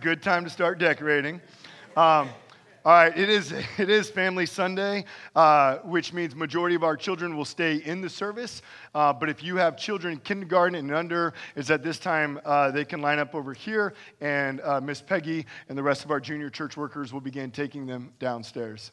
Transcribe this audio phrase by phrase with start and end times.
[0.00, 1.42] Good time to start decorating.
[1.94, 2.30] Um,
[2.86, 5.04] all right, it is, it is Family Sunday,
[5.36, 8.62] uh, which means majority of our children will stay in the service.
[8.94, 12.70] Uh, but if you have children in kindergarten and under, is at this time uh,
[12.70, 13.92] they can line up over here,
[14.22, 17.84] and uh, Miss Peggy and the rest of our junior church workers will begin taking
[17.84, 18.92] them downstairs.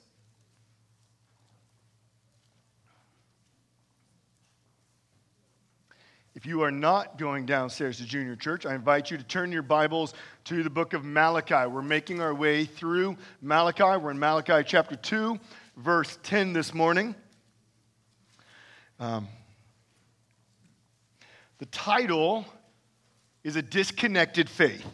[6.38, 9.64] If you are not going downstairs to junior church, I invite you to turn your
[9.64, 10.14] Bibles
[10.44, 11.68] to the book of Malachi.
[11.68, 13.98] We're making our way through Malachi.
[14.00, 15.40] We're in Malachi chapter 2,
[15.78, 17.16] verse 10 this morning.
[19.00, 19.28] Um,
[21.58, 22.46] the title
[23.44, 24.86] is A Disconnected Faith.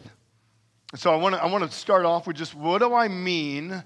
[0.94, 3.84] So I want to I want to start off with just what do I mean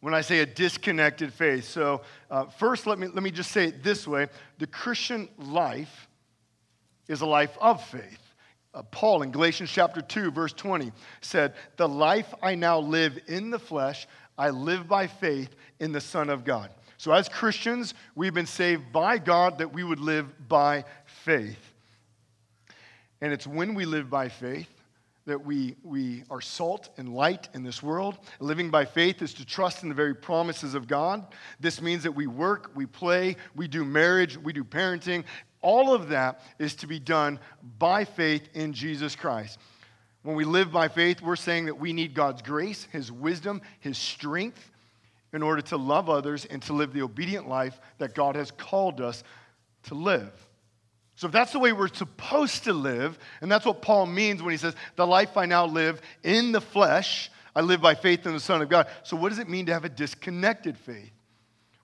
[0.00, 1.68] when I say a disconnected faith?
[1.68, 4.26] So, uh, first, let me, let me just say it this way
[4.58, 6.07] the Christian life
[7.08, 8.20] is a life of faith.
[8.74, 13.50] Uh, Paul in Galatians chapter 2, verse 20 said, The life I now live in
[13.50, 16.70] the flesh, I live by faith in the Son of God.
[16.98, 21.72] So, as Christians, we've been saved by God that we would live by faith.
[23.20, 24.68] And it's when we live by faith
[25.28, 28.18] that we, we are salt and light in this world.
[28.40, 31.26] Living by faith is to trust in the very promises of God.
[31.60, 35.24] This means that we work, we play, we do marriage, we do parenting,
[35.60, 37.38] all of that is to be done
[37.78, 39.58] by faith in Jesus Christ.
[40.22, 43.96] When we live by faith, we're saying that we need God's grace, His wisdom, His
[43.96, 44.70] strength
[45.32, 49.00] in order to love others and to live the obedient life that God has called
[49.00, 49.22] us
[49.84, 50.32] to live.
[51.16, 54.52] So, if that's the way we're supposed to live, and that's what Paul means when
[54.52, 58.32] he says, The life I now live in the flesh, I live by faith in
[58.32, 58.86] the Son of God.
[59.02, 61.10] So, what does it mean to have a disconnected faith?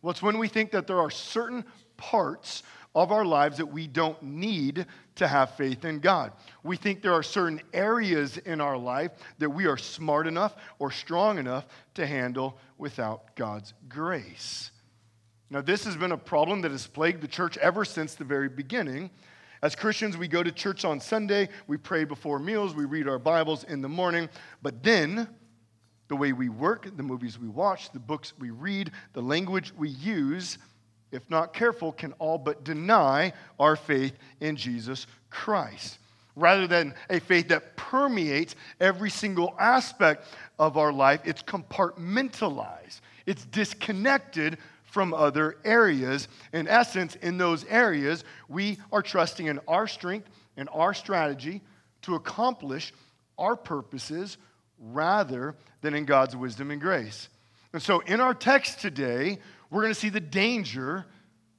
[0.03, 1.65] Well, it's when we think that there are certain
[1.97, 2.63] parts
[2.95, 6.33] of our lives that we don't need to have faith in God.
[6.63, 10.91] We think there are certain areas in our life that we are smart enough or
[10.91, 14.71] strong enough to handle without God's grace.
[15.51, 18.49] Now, this has been a problem that has plagued the church ever since the very
[18.49, 19.11] beginning.
[19.63, 23.19] As Christians, we go to church on Sunday, we pray before meals, we read our
[23.19, 24.29] Bibles in the morning,
[24.63, 25.29] but then
[26.09, 29.89] the way we work, the movies we watch, the books we read, the language we
[29.89, 30.59] use,
[31.15, 35.99] if not careful, can all but deny our faith in Jesus Christ.
[36.37, 40.27] Rather than a faith that permeates every single aspect
[40.59, 46.29] of our life, it's compartmentalized, it's disconnected from other areas.
[46.53, 51.63] In essence, in those areas, we are trusting in our strength and our strategy
[52.03, 52.93] to accomplish
[53.39, 54.37] our purposes
[54.79, 57.29] rather than in God's wisdom and grace.
[57.73, 59.39] And so, in our text today,
[59.71, 61.07] we're going to see the danger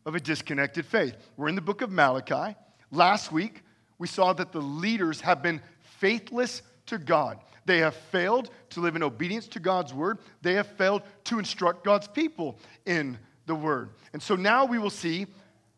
[0.06, 1.16] of a disconnected faith.
[1.38, 2.56] We're in the book of Malachi.
[2.92, 3.64] Last week,
[3.98, 7.40] we saw that the leaders have been faithless to God.
[7.66, 10.20] They have failed to live in obedience to God's word.
[10.42, 13.18] They have failed to instruct God's people in
[13.48, 13.90] the word.
[14.14, 15.26] And so now we will see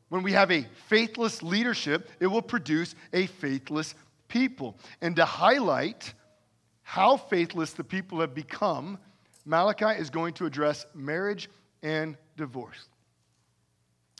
[0.09, 3.95] when we have a faithless leadership, it will produce a faithless
[4.27, 4.77] people.
[5.01, 6.13] And to highlight
[6.81, 8.97] how faithless the people have become,
[9.45, 11.49] Malachi is going to address marriage
[11.83, 12.87] and divorce.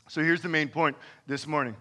[0.08, 0.96] So here's the main point
[1.26, 1.76] this morning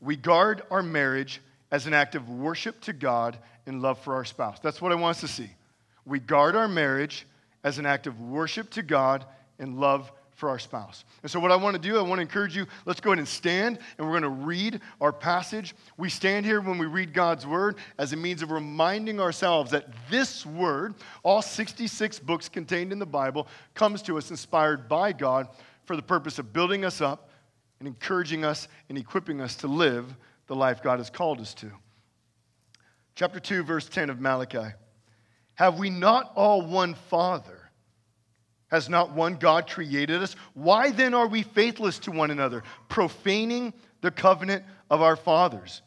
[0.00, 1.40] we guard our marriage
[1.70, 4.58] as an act of worship to God and love for our spouse.
[4.58, 5.50] That's what I want us to see.
[6.04, 7.26] We guard our marriage
[7.62, 9.24] as an act of worship to God
[9.58, 11.04] and love for our spouse.
[11.22, 13.18] And so, what I want to do, I want to encourage you, let's go ahead
[13.18, 15.74] and stand and we're going to read our passage.
[15.96, 19.86] We stand here when we read God's word as a means of reminding ourselves that
[20.10, 25.48] this word, all 66 books contained in the Bible, comes to us inspired by God
[25.84, 27.30] for the purpose of building us up
[27.78, 30.14] and encouraging us and equipping us to live
[30.46, 31.70] the life God has called us to.
[33.14, 34.74] Chapter 2, verse 10 of Malachi.
[35.54, 37.61] Have we not all one Father?
[38.72, 40.34] Has not one God created us?
[40.54, 45.82] Why then are we faithless to one another, profaning the covenant of our fathers?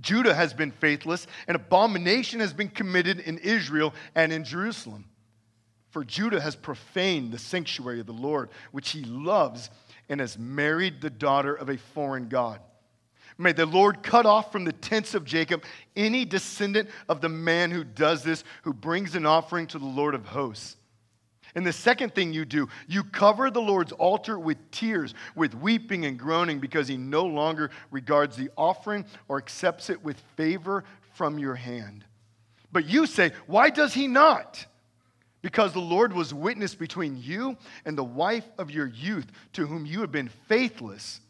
[0.00, 5.06] Judah has been faithless, and abomination has been committed in Israel and in Jerusalem.
[5.90, 9.68] For Judah has profaned the sanctuary of the Lord, which he loves,
[10.08, 12.60] and has married the daughter of a foreign God.
[13.36, 15.64] May the Lord cut off from the tents of Jacob
[15.96, 20.14] any descendant of the man who does this, who brings an offering to the Lord
[20.14, 20.76] of hosts.
[21.54, 26.04] And the second thing you do, you cover the Lord's altar with tears, with weeping
[26.04, 30.84] and groaning, because he no longer regards the offering or accepts it with favor
[31.14, 32.04] from your hand.
[32.70, 34.64] But you say, Why does he not?
[35.40, 39.86] Because the Lord was witness between you and the wife of your youth, to whom
[39.86, 41.20] you have been faithless,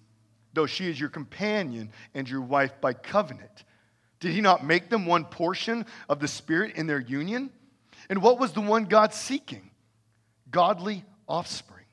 [0.55, 3.65] though she is your companion and your wife by covenant.
[4.21, 7.51] Did he not make them one portion of the Spirit in their union?
[8.09, 9.68] And what was the one God seeking?
[10.51, 11.85] Godly offspring.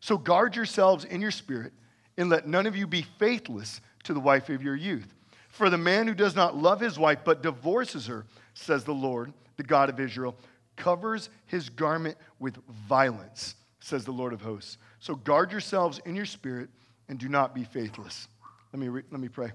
[0.00, 1.72] So guard yourselves in your spirit,
[2.16, 5.14] and let none of you be faithless to the wife of your youth.
[5.48, 8.24] For the man who does not love his wife but divorces her,
[8.54, 10.36] says the Lord, the God of Israel,
[10.76, 12.56] covers his garment with
[12.88, 14.78] violence, says the Lord of hosts.
[15.00, 16.70] So guard yourselves in your spirit
[17.08, 18.28] and do not be faithless.
[18.72, 19.50] Let me, re- let me pray.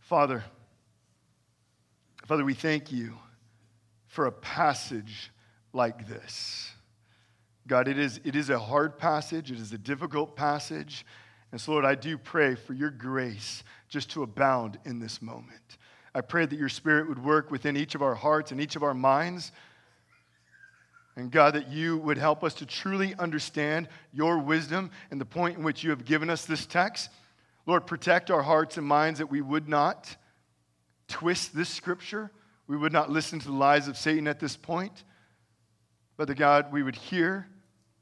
[0.00, 0.44] Father,
[2.26, 3.14] Father, we thank you
[4.06, 5.32] for a passage
[5.72, 6.70] like this.
[7.66, 11.06] God, it is, it is a hard passage, it is a difficult passage.
[11.52, 15.78] And so, Lord, I do pray for your grace just to abound in this moment.
[16.14, 18.82] I pray that your spirit would work within each of our hearts and each of
[18.82, 19.52] our minds.
[21.14, 25.58] And God, that you would help us to truly understand your wisdom and the point
[25.58, 27.10] in which you have given us this text.
[27.66, 30.16] Lord, protect our hearts and minds that we would not
[31.08, 32.30] twist this scripture.
[32.66, 35.04] We would not listen to the lies of Satan at this point.
[36.16, 37.46] But that God, we would hear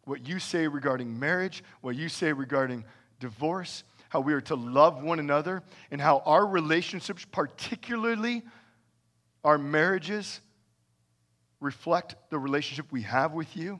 [0.04, 2.84] what you say regarding marriage, what you say regarding
[3.18, 8.42] divorce, how we are to love one another, and how our relationships, particularly
[9.44, 10.40] our marriages,
[11.60, 13.78] reflect the relationship we have with you.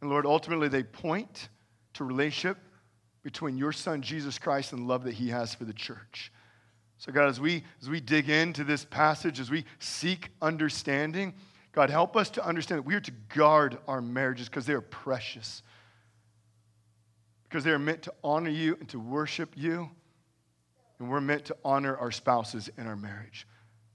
[0.00, 1.48] And Lord, ultimately they point
[1.94, 2.58] to relationship
[3.22, 6.32] between your son Jesus Christ and love that he has for the church.
[6.98, 11.34] So God, as we as we dig into this passage, as we seek understanding,
[11.72, 14.80] God, help us to understand that we are to guard our marriages because they are
[14.80, 15.62] precious
[17.50, 19.90] because they are meant to honor you and to worship you.
[21.00, 23.46] And we're meant to honor our spouses in our marriage.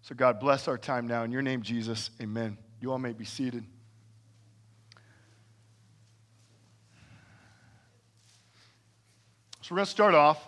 [0.01, 1.23] So, God, bless our time now.
[1.23, 2.57] In your name, Jesus, amen.
[2.81, 3.63] You all may be seated.
[9.61, 10.45] So, we're going to start off.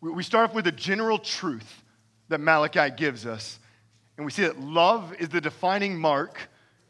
[0.00, 1.82] We start off with a general truth
[2.28, 3.58] that Malachi gives us.
[4.16, 6.38] And we see that love is the defining mark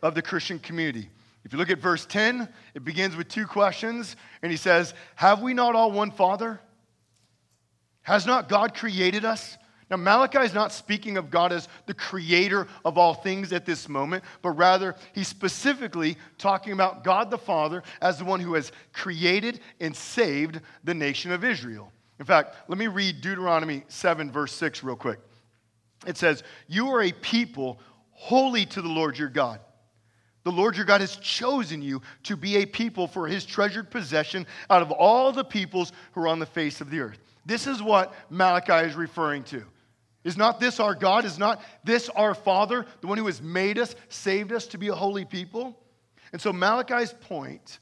[0.05, 1.09] of the Christian community.
[1.45, 5.41] If you look at verse 10, it begins with two questions, and he says, Have
[5.41, 6.61] we not all one Father?
[8.03, 9.57] Has not God created us?
[9.91, 13.89] Now, Malachi is not speaking of God as the creator of all things at this
[13.89, 18.73] moment, but rather he's specifically talking about God the Father as the one who has
[18.93, 21.91] created and saved the nation of Israel.
[22.19, 25.19] In fact, let me read Deuteronomy 7, verse 6, real quick.
[26.07, 27.81] It says, You are a people
[28.11, 29.61] holy to the Lord your God.
[30.45, 34.47] The Lord your God has chosen you to be a people for his treasured possession
[34.69, 37.19] out of all the peoples who are on the face of the earth.
[37.47, 39.65] This is what Malachi is referring to.
[40.23, 41.25] Is not this our God?
[41.25, 44.89] Is not this our Father, the one who has made us, saved us to be
[44.89, 45.79] a holy people?
[46.33, 47.79] And so Malachi's point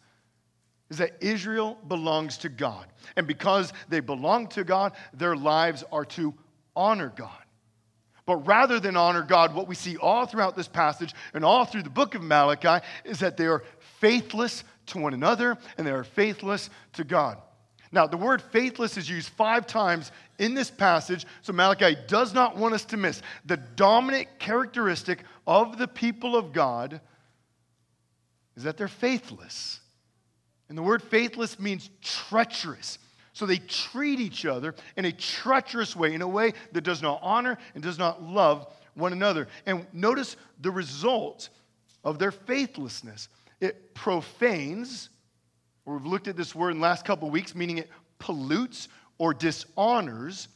[0.91, 2.87] is that Israel belongs to God.
[3.17, 6.35] And because they belong to God, their lives are to
[6.76, 7.42] honor God.
[8.25, 11.83] But rather than honor God, what we see all throughout this passage and all through
[11.83, 13.65] the book of Malachi is that they are
[14.01, 17.39] faithless to one another and they are faithless to God.
[17.91, 22.57] Now, the word faithless is used five times in this passage, so Malachi does not
[22.57, 27.01] want us to miss the dominant characteristic of the people of God
[28.57, 29.81] is that they're faithless.
[30.69, 32.99] And the word faithless means treacherous.
[33.32, 37.20] So they treat each other in a treacherous way, in a way that does not
[37.23, 39.49] honor and does not love one another.
[39.64, 41.49] And notice the result
[42.05, 43.29] of their faithlessness
[43.61, 45.09] it profanes,
[45.87, 48.88] or we've looked at this word in the last couple of weeks, meaning it pollutes
[49.18, 50.49] or dishonors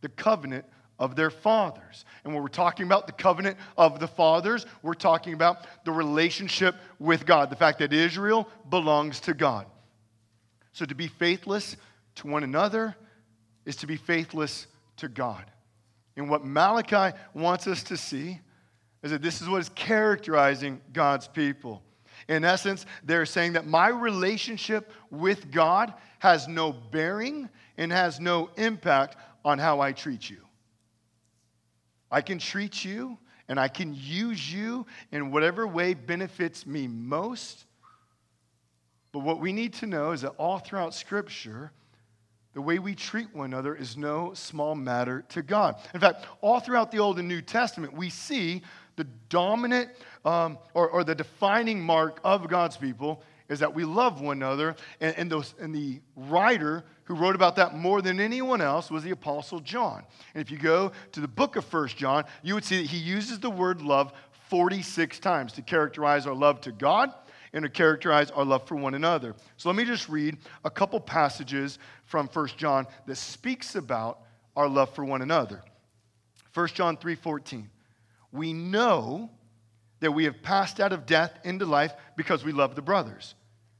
[0.00, 0.64] the covenant
[0.98, 2.04] of their fathers.
[2.24, 6.74] And when we're talking about the covenant of the fathers, we're talking about the relationship
[6.98, 9.66] with God, the fact that Israel belongs to God.
[10.72, 11.76] So to be faithless
[12.16, 12.96] to one another
[13.64, 14.66] is to be faithless
[14.96, 15.44] to God.
[16.16, 18.40] And what Malachi wants us to see
[19.02, 21.82] is that this is what is characterizing God's people.
[22.28, 28.50] In essence, they're saying that my relationship with God has no bearing and has no
[28.56, 30.38] impact on how I treat you.
[32.10, 33.18] I can treat you
[33.48, 37.66] and I can use you in whatever way benefits me most.
[39.12, 41.72] But what we need to know is that all throughout Scripture,
[42.54, 45.76] the way we treat one another is no small matter to God.
[45.92, 48.62] In fact, all throughout the Old and New Testament, we see
[48.96, 49.90] the dominant
[50.24, 54.76] um, or, or, the defining mark of God's people is that we love one another.
[55.00, 59.02] And, and, those, and the writer who wrote about that more than anyone else was
[59.02, 60.04] the Apostle John.
[60.34, 62.96] And if you go to the book of First John, you would see that he
[62.96, 64.12] uses the word love
[64.48, 67.12] 46 times to characterize our love to God
[67.54, 69.34] and to characterize our love for one another.
[69.56, 74.18] So let me just read a couple passages from 1 John that speaks about
[74.56, 75.62] our love for one another.
[76.52, 77.70] 1 John 3:14.
[78.32, 79.30] We know
[80.00, 83.34] that we have passed out of death into life because we love the brothers.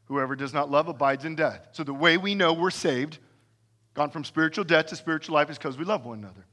[0.07, 1.69] Whoever does not love abides in death.
[1.73, 3.19] So the way we know we're saved,
[3.95, 6.47] gone from spiritual death to spiritual life, is because we love one another.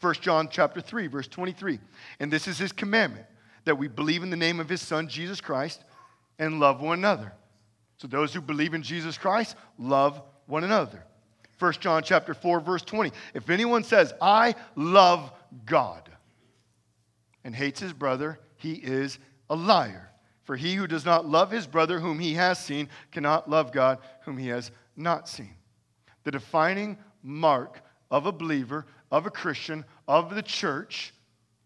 [0.00, 1.78] 1 John chapter 3, verse 23.
[2.18, 3.26] And this is his commandment,
[3.64, 5.84] that we believe in the name of his son, Jesus Christ,
[6.38, 7.32] and love one another.
[7.98, 11.04] So those who believe in Jesus Christ love one another.
[11.58, 13.12] 1 John chapter 4 verse 20.
[13.34, 15.32] If anyone says, "I love
[15.64, 16.10] God,"
[17.44, 20.10] and hates his brother, he is a liar.
[20.42, 23.98] For he who does not love his brother whom he has seen cannot love God
[24.22, 25.54] whom he has not seen.
[26.24, 31.14] The defining mark of a believer, of a Christian, of the church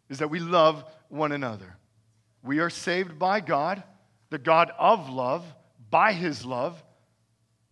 [0.09, 1.77] is that we love one another.
[2.43, 3.83] We are saved by God,
[4.31, 5.45] the God of love,
[5.91, 6.83] by his love,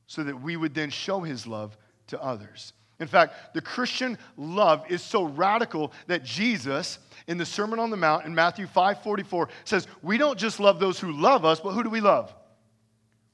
[0.06, 1.76] so that we would then show his love
[2.08, 2.72] to others.
[3.00, 7.96] In fact, the Christian love is so radical that Jesus, in the Sermon on the
[7.96, 11.72] Mount in Matthew 5 44, says, We don't just love those who love us, but
[11.72, 12.32] who do we love?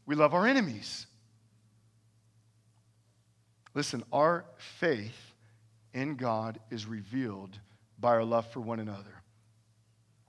[0.07, 1.07] We love our enemies.
[3.75, 5.35] Listen, our faith
[5.93, 7.59] in God is revealed
[7.99, 9.23] by our love for one another.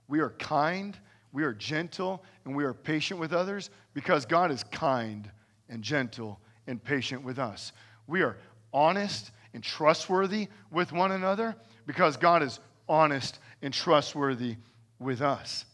[0.08, 0.96] We are kind,
[1.32, 5.30] we are gentle, and we are patient with others because God is kind
[5.68, 7.72] and gentle and patient with us.
[8.06, 8.36] We are
[8.72, 14.56] honest and trustworthy with one another because God is honest and trustworthy
[14.98, 15.64] with us.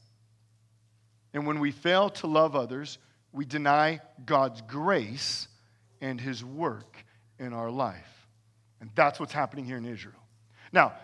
[1.35, 2.99] And when we fail to love others,
[3.33, 5.49] we deny God's grace
[6.01, 7.05] and his work
[7.39, 8.27] in our life.
[8.81, 10.15] And that's what's happening here in Israel.
[10.73, 10.95] Now,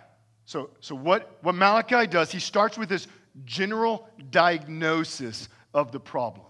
[0.46, 3.08] so, so what, what Malachi does, he starts with this
[3.44, 6.46] general diagnosis of the problem.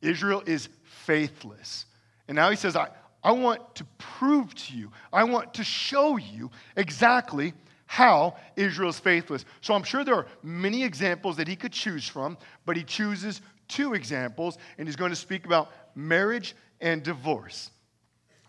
[0.00, 1.86] Israel is faithless.
[2.28, 2.88] And now he says, I,
[3.22, 7.54] I want to prove to you, I want to show you exactly
[7.86, 9.44] how Israel is faithless.
[9.60, 13.42] So I'm sure there are many examples that he could choose from, but he chooses
[13.68, 17.70] two examples, and he's going to speak about marriage and divorce.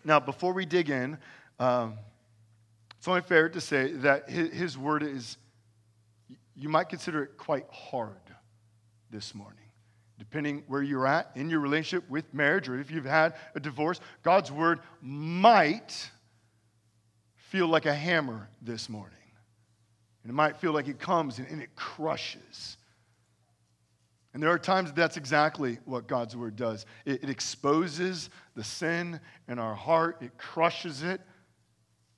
[0.04, 1.18] Now, before we dig in,
[1.58, 1.94] um,
[2.98, 5.36] it's only fair to say that his, his word is,
[6.56, 8.20] you might consider it quite hard
[9.10, 9.64] this morning
[10.18, 14.00] depending where you're at in your relationship with marriage or if you've had a divorce,
[14.22, 16.10] God's word might
[17.36, 19.16] feel like a hammer this morning.
[20.22, 22.76] And it might feel like it comes and, and it crushes.
[24.32, 29.20] And there are times that's exactly what God's word does it, it exposes the sin
[29.48, 31.20] in our heart, it crushes it,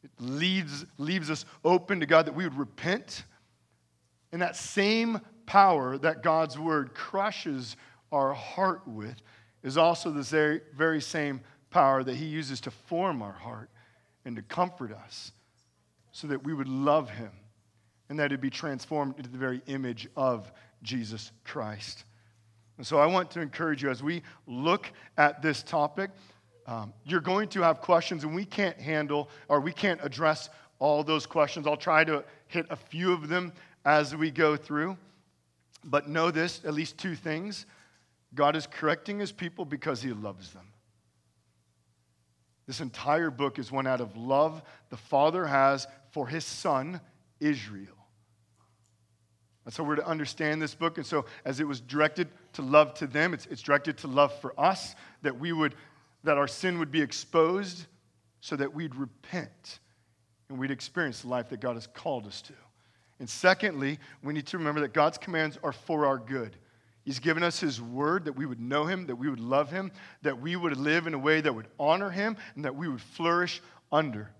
[0.02, 3.24] it leaves, leaves us open to God that we would repent.
[4.36, 7.74] And that same power that God's word crushes
[8.12, 9.16] our heart with
[9.62, 11.40] is also the very, same
[11.70, 13.70] power that he uses to form our heart
[14.26, 15.32] and to comfort us
[16.12, 17.30] so that we would love him
[18.10, 20.52] and that it be transformed into the very image of
[20.82, 22.04] Jesus Christ.
[22.76, 26.10] And so I want to encourage you as we look at this topic,
[26.66, 31.02] um, you're going to have questions, and we can't handle or we can't address all
[31.02, 31.66] those questions.
[31.66, 33.54] I'll try to hit a few of them
[33.86, 34.98] as we go through.
[35.84, 37.64] But know this at least two things
[38.34, 40.66] God is correcting his people because he loves them.
[42.66, 47.00] This entire book is one out of love the Father has for his son,
[47.38, 47.94] Israel.
[49.64, 50.98] That's how we're to understand this book.
[50.98, 54.38] And so, as it was directed to love to them, it's, it's directed to love
[54.40, 55.74] for us, that we would,
[56.24, 57.86] that our sin would be exposed
[58.40, 59.78] so that we'd repent
[60.48, 62.52] and we'd experience the life that God has called us to.
[63.18, 66.56] And secondly, we need to remember that God's commands are for our good.
[67.04, 69.92] He's given us His word that we would know Him, that we would love Him,
[70.22, 73.00] that we would live in a way that would honor Him, and that we would
[73.00, 74.30] flourish under.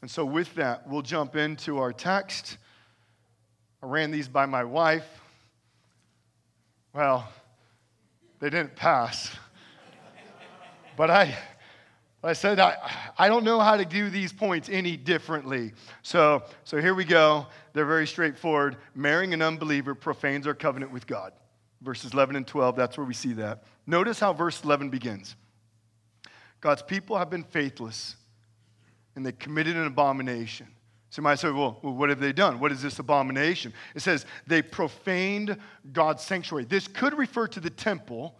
[0.00, 2.58] And so, with that, we'll jump into our text.
[3.82, 5.06] I ran these by my wife.
[6.94, 7.28] Well,
[8.38, 9.34] they didn't pass.
[10.96, 11.36] but I,
[12.22, 12.76] I said, I,
[13.16, 15.72] I don't know how to do these points any differently.
[16.02, 17.46] So, so here we go.
[17.74, 18.76] They're very straightforward.
[18.94, 21.32] Marrying an unbeliever profanes our covenant with God.
[21.80, 23.62] Verses 11 and 12, that's where we see that.
[23.86, 25.36] Notice how verse 11 begins
[26.60, 28.16] God's people have been faithless,
[29.14, 30.66] and they committed an abomination.
[31.10, 32.58] Somebody said, well, well, what have they done?
[32.58, 33.72] What is this abomination?
[33.94, 35.56] It says, they profaned
[35.92, 36.64] God's sanctuary.
[36.64, 38.34] This could refer to the temple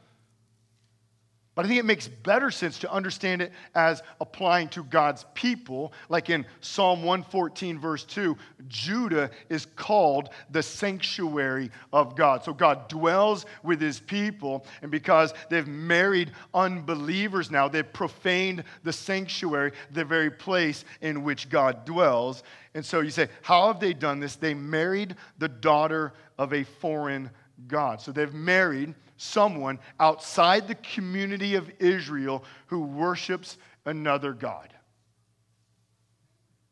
[1.59, 5.93] But I think it makes better sense to understand it as applying to God's people.
[6.09, 8.37] Like in Psalm 114, verse 2,
[8.69, 12.45] Judah is called the sanctuary of God.
[12.45, 18.93] So God dwells with his people, and because they've married unbelievers now, they've profaned the
[18.93, 22.45] sanctuary, the very place in which God dwells.
[22.75, 24.37] And so you say, How have they done this?
[24.37, 27.31] They married the daughter of a foreign
[27.67, 28.00] God.
[28.00, 34.73] So they've married someone outside the community of Israel who worships another God.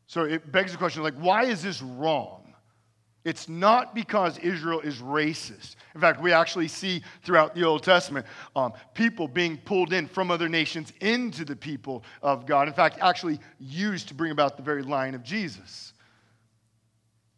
[0.07, 2.47] So it begs the question like, why is this wrong?
[3.25, 5.75] It's not because Israel is racist.
[5.93, 8.25] In fact, we actually see throughout the Old Testament
[8.55, 12.69] um, people being pulled in from other nations into the people of God.
[12.69, 15.91] In fact, actually used to bring about the very line of Jesus.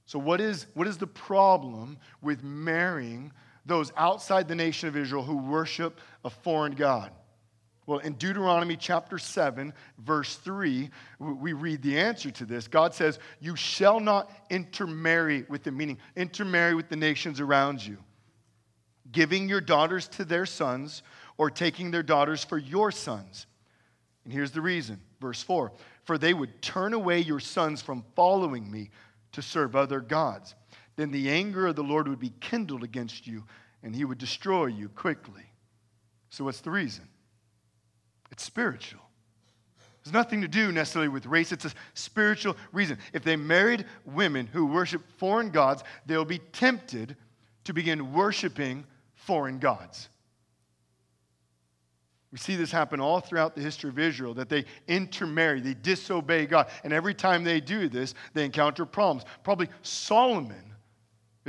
[0.05, 3.31] So, what is, what is the problem with marrying
[3.69, 7.11] those outside the nation of Israel who worship a foreign God?
[7.89, 12.67] Well, in Deuteronomy chapter 7, verse 3, we read the answer to this.
[12.67, 17.97] God says, You shall not intermarry with them, meaning intermarry with the nations around you,
[19.11, 21.01] giving your daughters to their sons
[21.37, 23.47] or taking their daughters for your sons.
[24.23, 25.71] And here's the reason, verse 4
[26.03, 28.91] For they would turn away your sons from following me
[29.31, 30.53] to serve other gods
[30.99, 33.45] then the anger of the Lord would be kindled against you,
[33.83, 35.45] and he would destroy you quickly.
[36.29, 37.07] So, what's the reason?
[38.31, 39.01] It's spiritual.
[40.01, 42.97] It's nothing to do necessarily with race, it's a spiritual reason.
[43.13, 47.15] If they married women who worship foreign gods, they'll be tempted
[47.63, 50.09] to begin worshiping foreign gods.
[52.31, 56.45] We see this happen all throughout the history of Israel that they intermarry, they disobey
[56.45, 56.67] God.
[56.83, 59.23] And every time they do this, they encounter problems.
[59.43, 60.68] Probably Solomon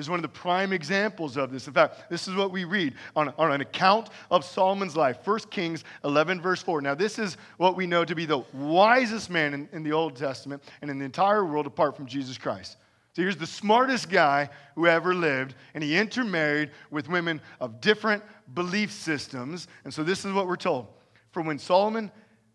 [0.00, 1.66] is one of the prime examples of this.
[1.66, 5.38] In fact, this is what we read on, on an account of Solomon's life 1
[5.50, 6.80] Kings 11, verse 4.
[6.80, 10.16] Now, this is what we know to be the wisest man in, in the Old
[10.16, 12.76] Testament and in the entire world apart from Jesus Christ.
[13.12, 18.22] So here's the smartest guy who ever lived, and he intermarried with women of different
[18.54, 19.66] belief systems.
[19.84, 20.86] And so this is what we're told.
[21.32, 22.10] For when Solomon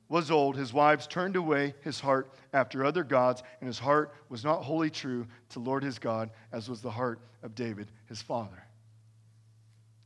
[0.08, 4.44] was old, his wives turned away his heart after other gods, and his heart was
[4.44, 8.64] not wholly true to Lord his God, as was the heart of David, his father.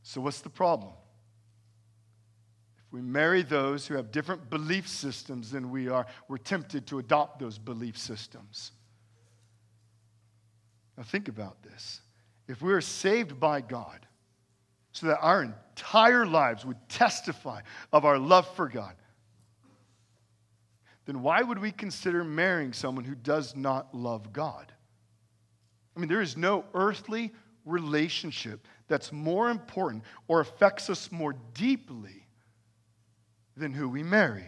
[0.02, 0.92] So, what's the problem?
[2.86, 6.98] If we marry those who have different belief systems than we are, we're tempted to
[6.98, 8.72] adopt those belief systems.
[10.96, 12.00] Now, think about this.
[12.48, 14.06] If we are saved by God,
[14.92, 17.60] so that our entire lives would testify
[17.92, 18.94] of our love for God,
[21.06, 24.72] then why would we consider marrying someone who does not love God?
[25.96, 27.32] I mean, there is no earthly
[27.64, 32.26] relationship that's more important or affects us more deeply
[33.56, 34.44] than who we marry.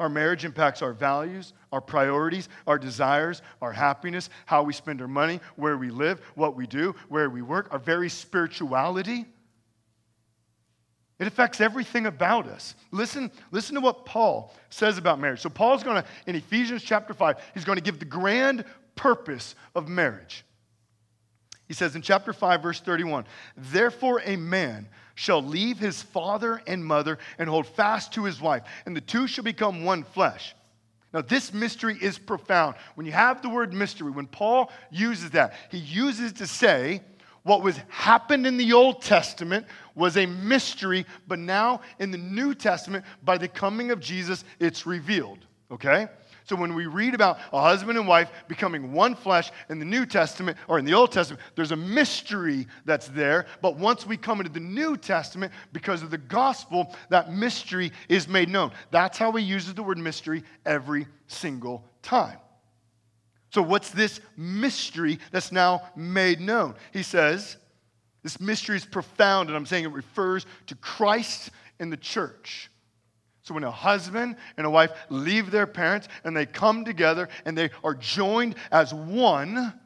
[0.00, 5.08] Our marriage impacts our values, our priorities, our desires, our happiness, how we spend our
[5.08, 9.26] money, where we live, what we do, where we work, our very spirituality.
[11.22, 12.74] It affects everything about us.
[12.90, 15.38] Listen, listen to what Paul says about marriage.
[15.38, 18.64] So, Paul's going to, in Ephesians chapter 5, he's going to give the grand
[18.96, 20.44] purpose of marriage.
[21.68, 23.24] He says in chapter 5, verse 31,
[23.56, 28.64] Therefore a man shall leave his father and mother and hold fast to his wife,
[28.84, 30.56] and the two shall become one flesh.
[31.14, 32.74] Now, this mystery is profound.
[32.96, 37.02] When you have the word mystery, when Paul uses that, he uses to say
[37.42, 42.54] what was happened in the Old Testament was a mystery, but now in the New
[42.54, 45.46] Testament, by the coming of Jesus, it's revealed.
[45.70, 46.08] Okay?
[46.44, 50.04] So when we read about a husband and wife becoming one flesh in the New
[50.06, 53.46] Testament or in the Old Testament, there's a mystery that's there.
[53.60, 58.28] But once we come into the New Testament, because of the gospel, that mystery is
[58.28, 58.72] made known.
[58.90, 62.38] That's how he uses the word mystery every single time.
[63.52, 66.74] So, what's this mystery that's now made known?
[66.92, 67.58] He says,
[68.22, 72.70] this mystery is profound, and I'm saying it refers to Christ and the church.
[73.42, 77.56] So, when a husband and a wife leave their parents and they come together and
[77.56, 79.78] they are joined as one,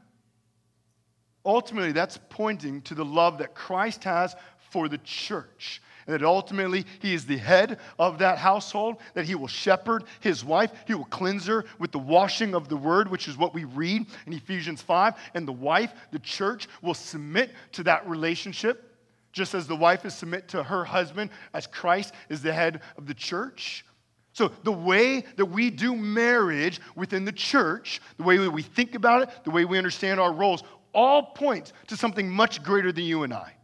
[1.44, 4.36] ultimately that's pointing to the love that Christ has
[4.70, 9.34] for the church and that ultimately he is the head of that household, that he
[9.34, 13.28] will shepherd his wife, he will cleanse her with the washing of the word, which
[13.28, 17.82] is what we read in Ephesians 5, and the wife, the church, will submit to
[17.84, 18.96] that relationship,
[19.32, 23.06] just as the wife is submit to her husband, as Christ is the head of
[23.06, 23.84] the church.
[24.32, 28.94] So, the way that we do marriage within the church, the way that we think
[28.94, 33.04] about it, the way we understand our roles, all point to something much greater than
[33.04, 33.55] you and I.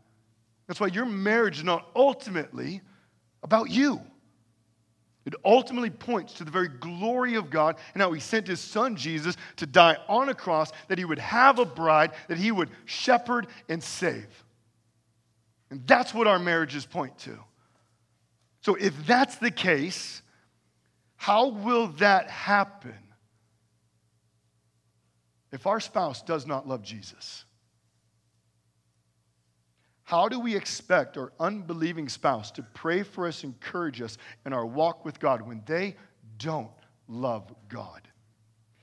[0.66, 2.80] That's why your marriage is not ultimately
[3.42, 4.00] about you.
[5.24, 8.96] It ultimately points to the very glory of God and how He sent His Son
[8.96, 12.70] Jesus to die on a cross, that He would have a bride, that He would
[12.84, 14.44] shepherd and save.
[15.70, 17.38] And that's what our marriages point to.
[18.62, 20.22] So, if that's the case,
[21.16, 22.98] how will that happen
[25.52, 27.44] if our spouse does not love Jesus?
[30.12, 34.66] How do we expect our unbelieving spouse to pray for us, encourage us in our
[34.66, 35.96] walk with God when they
[36.36, 36.68] don't
[37.08, 38.06] love God?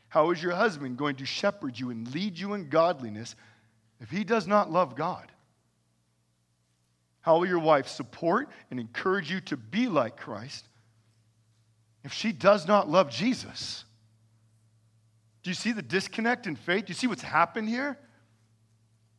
[0.08, 3.36] How is your husband going to shepherd you and lead you in godliness
[4.02, 5.32] if he does not love God?
[7.22, 10.66] How will your wife support and encourage you to be like Christ
[12.04, 13.86] if she does not love Jesus?
[15.44, 16.86] Do you see the disconnect in faith?
[16.86, 18.00] Do you see what's happened here?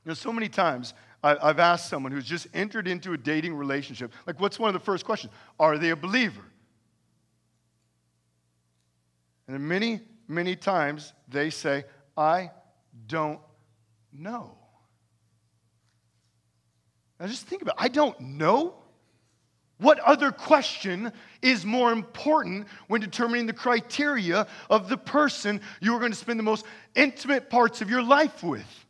[0.05, 0.93] You know, so many times
[1.23, 4.81] I've asked someone who's just entered into a dating relationship, like, what's one of the
[4.81, 5.33] first questions?
[5.59, 6.41] Are they a believer?
[9.47, 11.85] And many, many times they say,
[12.17, 12.53] I
[13.07, 13.41] don't
[14.13, 14.57] know.
[17.19, 17.83] Now just think about it.
[17.83, 18.77] I don't know.
[19.79, 25.99] What other question is more important when determining the criteria of the person you are
[25.99, 28.87] going to spend the most intimate parts of your life with?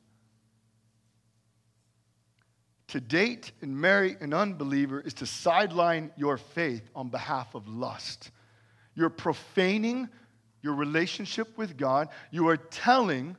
[2.91, 8.33] To date and marry an unbeliever is to sideline your faith on behalf of lust.
[8.97, 10.09] You're profaning
[10.61, 12.09] your relationship with God.
[12.33, 13.37] You are telling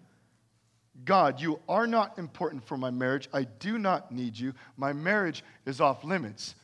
[1.03, 3.27] God, you are not important for my marriage.
[3.33, 4.53] I do not need you.
[4.77, 6.55] My marriage is off limits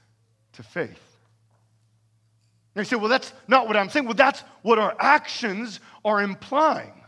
[0.54, 1.18] to faith.
[2.74, 4.06] And you say, well, that's not what I'm saying.
[4.06, 7.04] Well, that's what our actions are implying.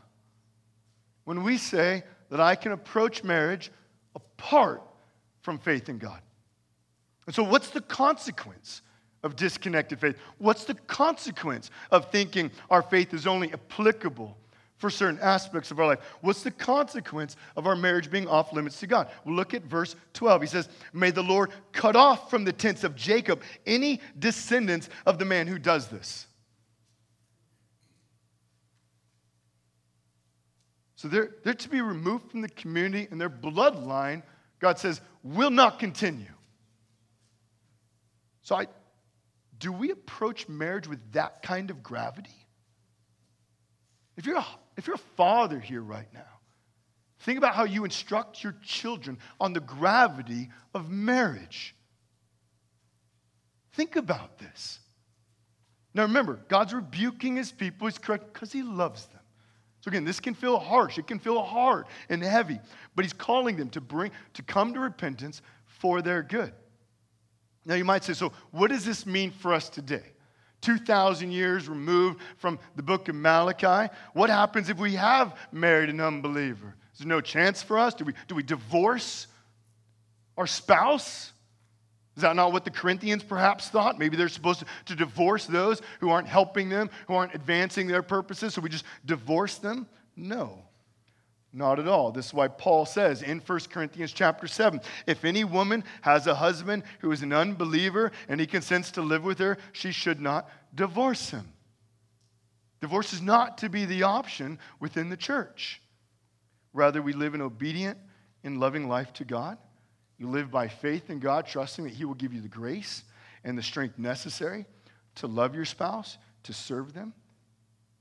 [1.23, 3.71] When we say that I can approach marriage
[4.13, 4.83] apart
[5.41, 6.21] from faith in God.
[7.25, 8.81] And so, what's the consequence
[9.23, 10.17] of disconnected faith?
[10.37, 14.37] What's the consequence of thinking our faith is only applicable
[14.77, 15.99] for certain aspects of our life?
[16.21, 19.09] What's the consequence of our marriage being off limits to God?
[19.25, 20.41] Look at verse 12.
[20.41, 25.19] He says, May the Lord cut off from the tents of Jacob any descendants of
[25.19, 26.27] the man who does this.
[30.95, 34.21] So they're, they're to be removed from the community and their bloodline
[34.59, 36.25] God says, will not continue.
[38.41, 38.67] So, I,
[39.57, 42.29] do we approach marriage with that kind of gravity?
[44.17, 44.45] If you're, a,
[44.75, 46.39] if you're a father here right now,
[47.19, 51.75] think about how you instruct your children on the gravity of marriage.
[53.73, 54.79] Think about this.
[55.93, 59.18] Now remember, God's rebuking his people, he's correct because he loves them.
[59.81, 62.59] So again, this can feel harsh, it can feel hard and heavy,
[62.95, 66.51] but he's calling them to bring to come to repentance for their good.
[67.65, 70.03] Now you might say, so what does this mean for us today?
[70.61, 73.93] 2,000 years removed from the book of Malachi.
[74.13, 76.75] What happens if we have married an unbeliever?
[76.93, 77.93] Is there no chance for us?
[77.93, 79.27] Do we, do we divorce
[80.37, 81.31] our spouse?
[82.19, 83.97] Is that not what the Corinthians perhaps thought?
[83.97, 88.03] Maybe they're supposed to, to divorce those who aren't helping them, who aren't advancing their
[88.03, 89.87] purposes, so we just divorce them?
[90.17, 90.65] No.
[91.53, 92.11] Not at all.
[92.11, 96.35] This is why Paul says in 1 Corinthians chapter 7 if any woman has a
[96.35, 100.49] husband who is an unbeliever and he consents to live with her, she should not
[100.75, 101.53] divorce him.
[102.81, 105.81] Divorce is not to be the option within the church.
[106.73, 107.97] Rather, we live an obedient
[108.43, 109.57] and loving life to God
[110.19, 113.03] you live by faith in God, trusting that He will give you the grace
[113.43, 114.65] and the strength necessary
[115.15, 117.13] to love your spouse, to serve them,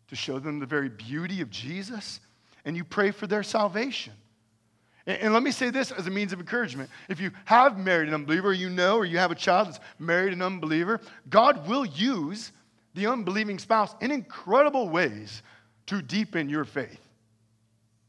[0.08, 2.20] to show them the very beauty of Jesus,
[2.64, 4.12] and you pray for their salvation.
[5.06, 6.90] And, let me say this as a means of encouragement.
[7.08, 10.34] If you have married an unbeliever, you know, or you have a child that's married
[10.34, 11.00] an unbeliever,
[11.30, 12.52] God will use
[12.94, 15.42] the unbelieving spouse in incredible ways
[15.86, 17.00] to deepen your faith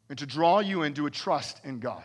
[0.09, 2.03] and to draw you into a trust in God.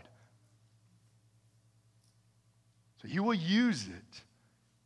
[3.05, 4.23] So he will use it,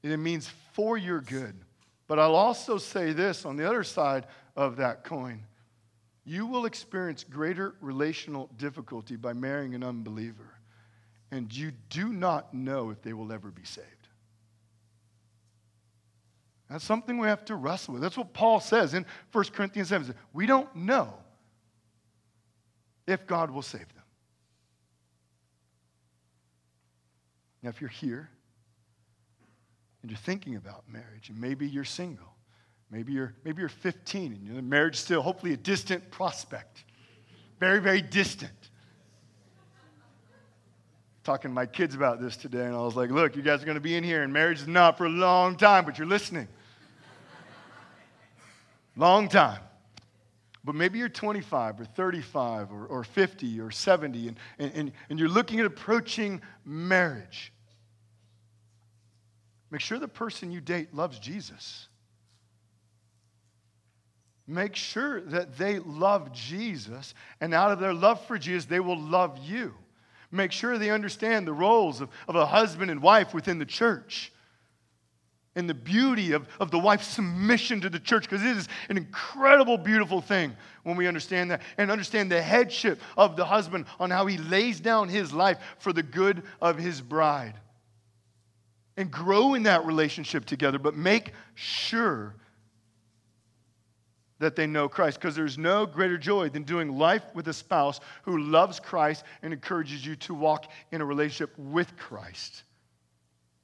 [0.03, 1.55] and it means for your good.
[2.09, 4.27] But I'll also say this on the other side
[4.57, 5.45] of that coin
[6.25, 10.59] you will experience greater relational difficulty by marrying an unbeliever,
[11.31, 13.87] and you do not know if they will ever be saved.
[16.69, 18.03] That's something we have to wrestle with.
[18.03, 20.15] That's what Paul says in 1 Corinthians 7.
[20.35, 21.15] We don't know
[23.07, 23.98] if God will save them.
[27.63, 28.31] Now, if you're here
[30.03, 32.37] and you're thinking about marriage, and maybe you're single,
[32.91, 36.85] maybe you're, maybe you're 15 and your marriage is still hopefully a distant prospect,
[37.59, 38.53] very, very distant.
[41.25, 43.67] Talking to my kids about this today, and I was like, look, you guys are
[43.67, 46.07] going to be in here, and marriage is not for a long time, but you're
[46.07, 46.49] listening.
[48.97, 49.61] Long time.
[50.69, 55.31] But maybe you're 25 or 35 or, or 50 or 70 and, and, and you're
[55.31, 57.55] looking at approaching marriage.
[59.71, 61.89] Make sure the person you date loves Jesus.
[64.47, 69.01] Make sure that they love Jesus, and out of their love for Jesus, they will
[69.01, 69.73] love you.
[70.31, 74.35] Make sure they understand the roles of, of a husband and wife within the church
[75.59, 78.97] and the beauty of, of the wife's submission to the church, because it is an
[78.97, 84.09] incredible, beautiful thing when we understand that and understand the headship of the husband on
[84.09, 87.55] how he lays down his life for the good of his bride.
[88.97, 92.37] And grow in that relationship together, but make sure
[94.39, 97.99] that they know Christ because there's no greater joy than doing life with a spouse
[98.23, 102.63] who loves Christ and encourages you to walk in a relationship with Christ.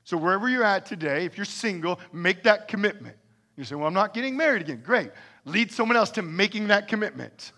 [0.05, 3.17] So, wherever you're at today, if you're single, make that commitment.
[3.57, 4.83] You say, Well, I'm not getting married again.
[4.85, 5.11] Great.
[5.45, 7.53] Lead someone else to making that commitment.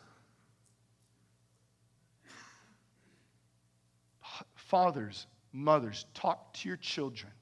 [4.55, 7.33] Fathers, mothers, talk to your children.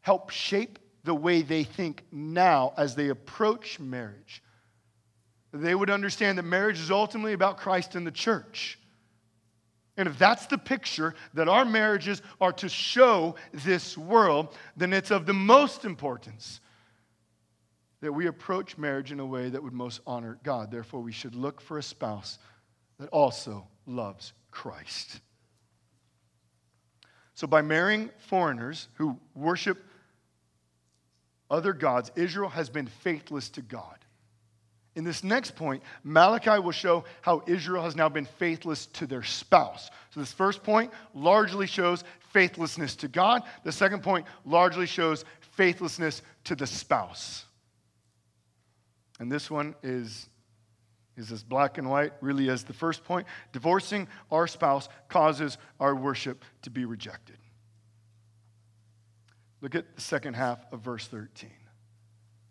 [0.00, 4.42] Help shape the way they think now as they approach marriage.
[5.52, 8.78] They would understand that marriage is ultimately about Christ and the church.
[9.96, 15.10] And if that's the picture that our marriages are to show this world, then it's
[15.10, 16.60] of the most importance
[18.00, 20.70] that we approach marriage in a way that would most honor God.
[20.70, 22.38] Therefore, we should look for a spouse
[22.98, 25.20] that also loves Christ.
[27.34, 29.82] So, by marrying foreigners who worship
[31.50, 33.99] other gods, Israel has been faithless to God.
[34.96, 39.22] In this next point, Malachi will show how Israel has now been faithless to their
[39.22, 39.90] spouse.
[40.10, 43.42] So, this first point largely shows faithlessness to God.
[43.62, 47.44] The second point largely shows faithlessness to the spouse.
[49.20, 50.28] And this one is,
[51.16, 53.26] is as black and white, really, as the first point.
[53.52, 57.36] Divorcing our spouse causes our worship to be rejected.
[59.60, 61.50] Look at the second half of verse 13.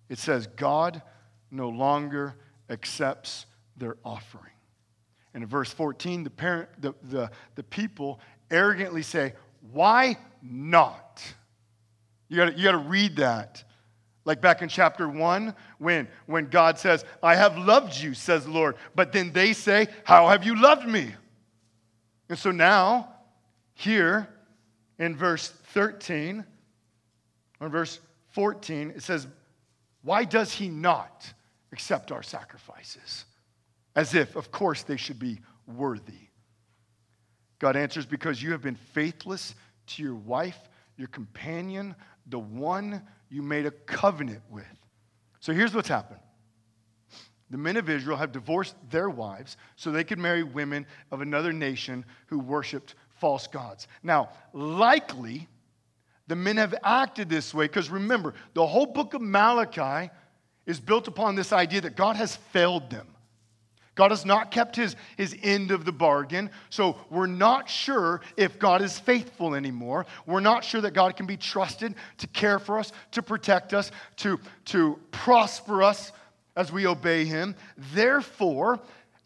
[0.10, 1.02] It says, God
[1.52, 2.36] no longer
[2.70, 3.46] accepts
[3.78, 4.54] their offering.
[5.34, 9.34] And in verse 14, the, parent, the, the, the people arrogantly say,
[9.72, 11.24] Why not?
[12.28, 13.64] You got you gotta read that.
[14.26, 18.52] Like back in chapter 1, when, when God says, I have loved you, says the
[18.52, 18.76] Lord.
[18.94, 21.14] But then they say, How have you loved me?
[22.28, 23.10] And so now,
[23.74, 24.28] here
[25.00, 26.46] in verse 13,
[27.60, 28.00] or verse
[28.32, 29.28] 14, it says,
[30.04, 31.34] Why does he not
[31.72, 33.26] accept our sacrifices?
[33.96, 36.30] As if, of course, they should be worthy.
[37.60, 39.56] God answers, Because you have been faithless
[39.88, 40.58] to your wife,
[40.98, 41.96] your companion,
[42.28, 44.66] the one you made a covenant with.
[45.40, 46.20] So here's what's happened.
[47.50, 51.52] The men of Israel have divorced their wives so they could marry women of another
[51.52, 53.88] nation who worshiped false gods.
[54.04, 55.48] Now, likely,
[56.28, 60.12] the men have acted this way because remember, the whole book of Malachi
[60.70, 63.08] is built upon this idea that God has failed them.
[63.96, 66.52] God has not kept his, his end of the bargain.
[66.70, 70.06] So we're not sure if God is faithful anymore.
[70.28, 73.90] We're not sure that God can be trusted to care for us, to protect us,
[74.18, 76.12] to, to prosper us
[76.56, 77.56] as we obey him.
[77.94, 78.80] Therefore,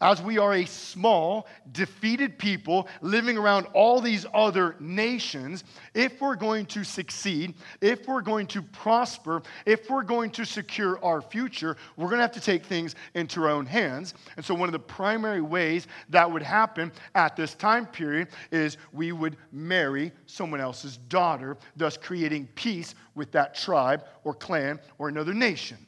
[0.04, 5.64] as we are a small, defeated people living around all these other nations,
[5.94, 11.02] if we're going to succeed, if we're going to prosper, if we're going to secure
[11.02, 14.12] our future, we're going to have to take things into our own hands.
[14.36, 18.76] And so, one of the primary ways that would happen at this time period is
[18.92, 25.08] we would marry someone else's daughter, thus creating peace with that tribe or clan or
[25.08, 25.78] another nation.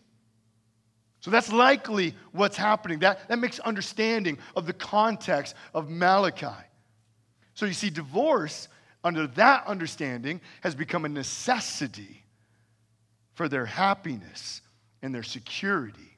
[1.26, 3.00] So that's likely what's happening.
[3.00, 6.54] That, that makes understanding of the context of Malachi.
[7.54, 8.68] So you see, divorce,
[9.02, 12.22] under that understanding, has become a necessity
[13.34, 14.62] for their happiness
[15.02, 16.16] and their security.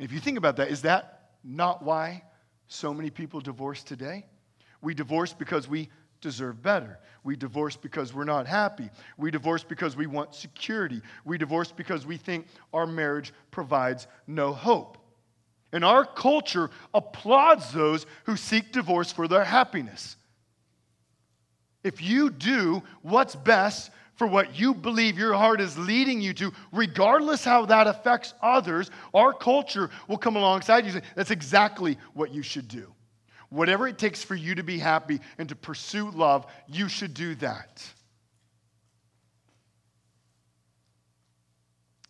[0.00, 2.24] if you think about that, is that not why
[2.66, 4.26] so many people divorce today?
[4.82, 5.88] We divorce because we
[6.20, 6.98] deserve better.
[7.24, 8.90] We divorce because we're not happy.
[9.16, 11.02] We divorce because we want security.
[11.24, 14.98] We divorce because we think our marriage provides no hope.
[15.72, 20.16] And our culture applauds those who seek divorce for their happiness.
[21.84, 26.52] If you do what's best for what you believe your heart is leading you to,
[26.72, 31.96] regardless how that affects others, our culture will come alongside you and say, that's exactly
[32.14, 32.92] what you should do.
[33.50, 37.34] Whatever it takes for you to be happy and to pursue love, you should do
[37.36, 37.82] that.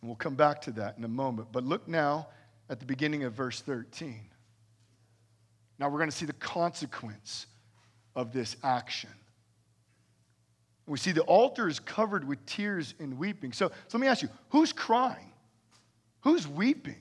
[0.00, 1.48] And we'll come back to that in a moment.
[1.52, 2.28] But look now
[2.68, 4.20] at the beginning of verse 13.
[5.78, 7.46] Now we're going to see the consequence
[8.16, 9.10] of this action.
[10.86, 13.52] We see the altar is covered with tears and weeping.
[13.52, 15.32] So, so let me ask you who's crying?
[16.22, 17.00] Who's weeping?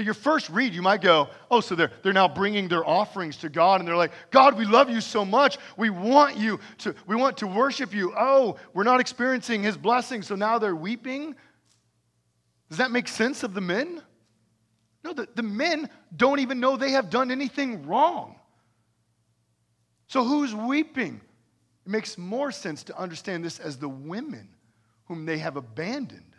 [0.00, 3.36] At your first read, you might go, Oh, so they're, they're now bringing their offerings
[3.36, 5.58] to God, and they're like, God, we love you so much.
[5.76, 8.14] We want you to, we want to worship you.
[8.18, 11.36] Oh, we're not experiencing his blessing, so now they're weeping.
[12.70, 14.00] Does that make sense of the men?
[15.04, 18.36] No, the, the men don't even know they have done anything wrong.
[20.06, 21.20] So who's weeping?
[21.84, 24.48] It makes more sense to understand this as the women
[25.04, 26.29] whom they have abandoned.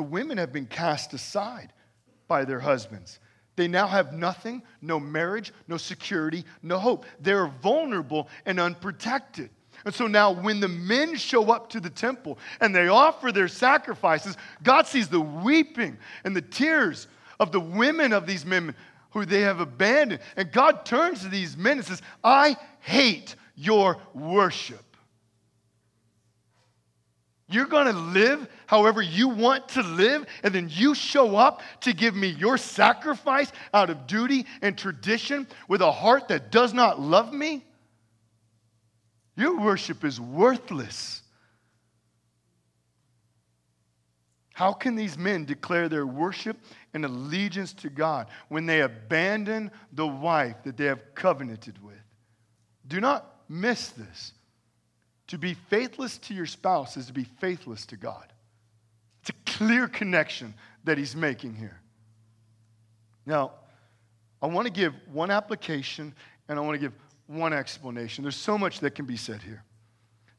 [0.00, 1.74] The women have been cast aside
[2.26, 3.18] by their husbands.
[3.56, 7.04] They now have nothing, no marriage, no security, no hope.
[7.20, 9.50] They're vulnerable and unprotected.
[9.84, 13.46] And so now, when the men show up to the temple and they offer their
[13.46, 17.06] sacrifices, God sees the weeping and the tears
[17.38, 18.74] of the women of these men
[19.10, 20.22] who they have abandoned.
[20.34, 24.89] And God turns to these men and says, I hate your worship.
[27.50, 31.92] You're going to live however you want to live, and then you show up to
[31.92, 37.00] give me your sacrifice out of duty and tradition with a heart that does not
[37.00, 37.64] love me?
[39.36, 41.22] Your worship is worthless.
[44.52, 46.56] How can these men declare their worship
[46.94, 51.96] and allegiance to God when they abandon the wife that they have covenanted with?
[52.86, 54.34] Do not miss this.
[55.30, 58.32] To be faithless to your spouse is to be faithless to God.
[59.20, 61.80] It's a clear connection that he's making here.
[63.26, 63.52] Now,
[64.42, 66.12] I want to give one application
[66.48, 66.94] and I want to give
[67.28, 68.24] one explanation.
[68.24, 69.62] There's so much that can be said here.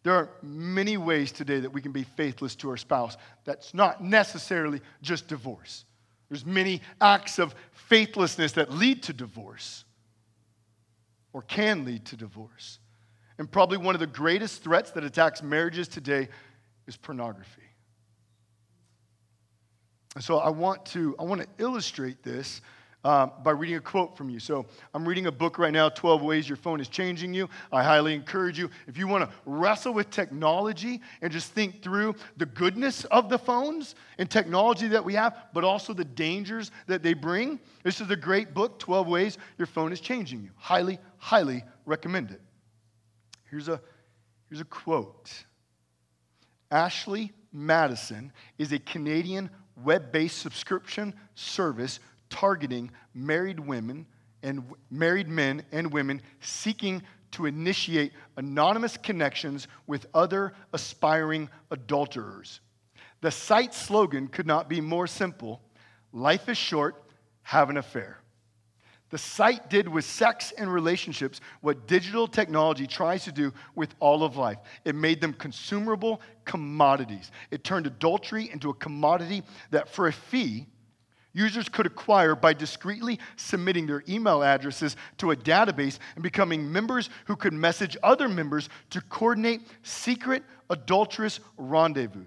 [0.03, 3.15] There are many ways today that we can be faithless to our spouse.
[3.45, 5.85] That's not necessarily just divorce.
[6.27, 9.85] There's many acts of faithlessness that lead to divorce
[11.31, 12.79] or can lead to divorce.
[13.41, 16.29] And probably one of the greatest threats that attacks marriages today
[16.85, 17.63] is pornography.
[20.13, 22.61] And so I want to I want to illustrate this
[23.03, 24.37] um, by reading a quote from you.
[24.37, 27.49] So I'm reading a book right now, 12 Ways Your Phone is Changing You.
[27.71, 32.13] I highly encourage you, if you want to wrestle with technology and just think through
[32.37, 37.01] the goodness of the phones and technology that we have, but also the dangers that
[37.01, 40.51] they bring, this is a great book, 12 Ways Your Phone is Changing You.
[40.57, 42.41] Highly, highly recommend it.
[43.51, 43.81] Here's a,
[44.49, 45.29] here's a quote
[46.71, 49.49] Ashley Madison is a Canadian
[49.83, 54.07] web based subscription service targeting married women
[54.41, 62.61] and married men and women seeking to initiate anonymous connections with other aspiring adulterers.
[63.19, 65.61] The site's slogan could not be more simple
[66.13, 67.03] life is short,
[67.43, 68.20] have an affair.
[69.11, 74.23] The site did with sex and relationships what digital technology tries to do with all
[74.23, 74.57] of life.
[74.85, 77.31] It made them consumable commodities.
[77.51, 80.65] It turned adultery into a commodity that, for a fee,
[81.33, 87.09] users could acquire by discreetly submitting their email addresses to a database and becoming members
[87.25, 92.25] who could message other members to coordinate secret adulterous rendezvous.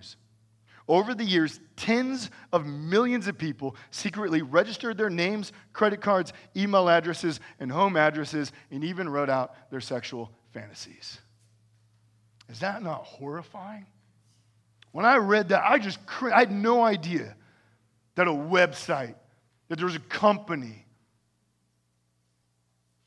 [0.86, 6.90] Over the years, tens of millions of people secretly registered their names, credit cards, email
[6.90, 11.18] addresses, and home addresses, and even wrote out their sexual fantasies.
[12.50, 13.86] Is that not horrifying?
[14.92, 17.34] When I read that, I just I had no idea
[18.14, 19.14] that a website,
[19.68, 20.84] that there was a company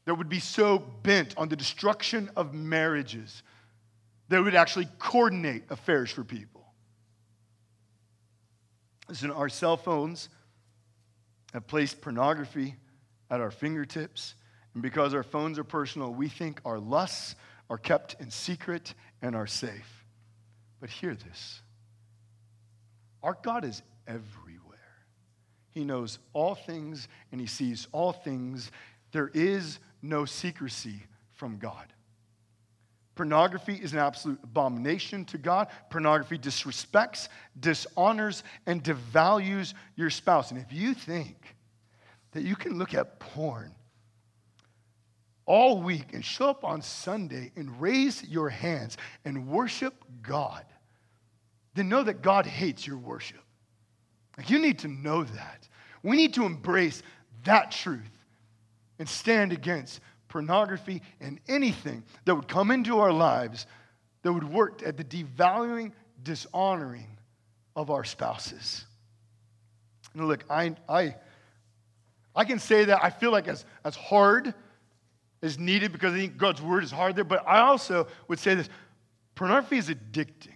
[0.05, 3.43] that would be so bent on the destruction of marriages
[4.29, 6.56] that would actually coordinate affairs for people.
[9.07, 10.29] Listen, our cell phones
[11.53, 12.75] have placed pornography
[13.29, 14.35] at our fingertips,
[14.73, 17.35] and because our phones are personal, we think our lusts
[17.69, 20.05] are kept in secret and are safe.
[20.79, 21.61] But hear this
[23.23, 24.77] our God is everywhere.
[25.71, 28.71] He knows all things and he sees all things.
[29.11, 31.93] There is no secrecy from God.
[33.17, 35.67] Pornography is an absolute abomination to God.
[35.89, 37.27] Pornography disrespects,
[37.60, 40.52] dishonors, and devalues your spouse.
[40.52, 41.56] And if you think
[42.31, 43.73] that you can look at porn
[45.48, 50.63] all week and show up on Sunday and raise your hands and worship God,
[51.73, 53.41] then know that God hates your worship.
[54.37, 55.67] Like you need to know that.
[56.04, 57.02] We need to embrace
[57.44, 58.12] that truth
[59.00, 63.65] and stand against pornography and anything that would come into our lives
[64.23, 65.92] that would work at the devaluing,
[66.23, 67.17] dishonoring
[67.75, 68.86] of our spouses.
[70.13, 71.15] And look, I, I,
[72.36, 74.54] I can say that I feel like as, as hard
[75.42, 78.56] as needed because I think God's word is hard there, but I also would say
[78.56, 78.69] this
[79.36, 80.56] pornography is addicting.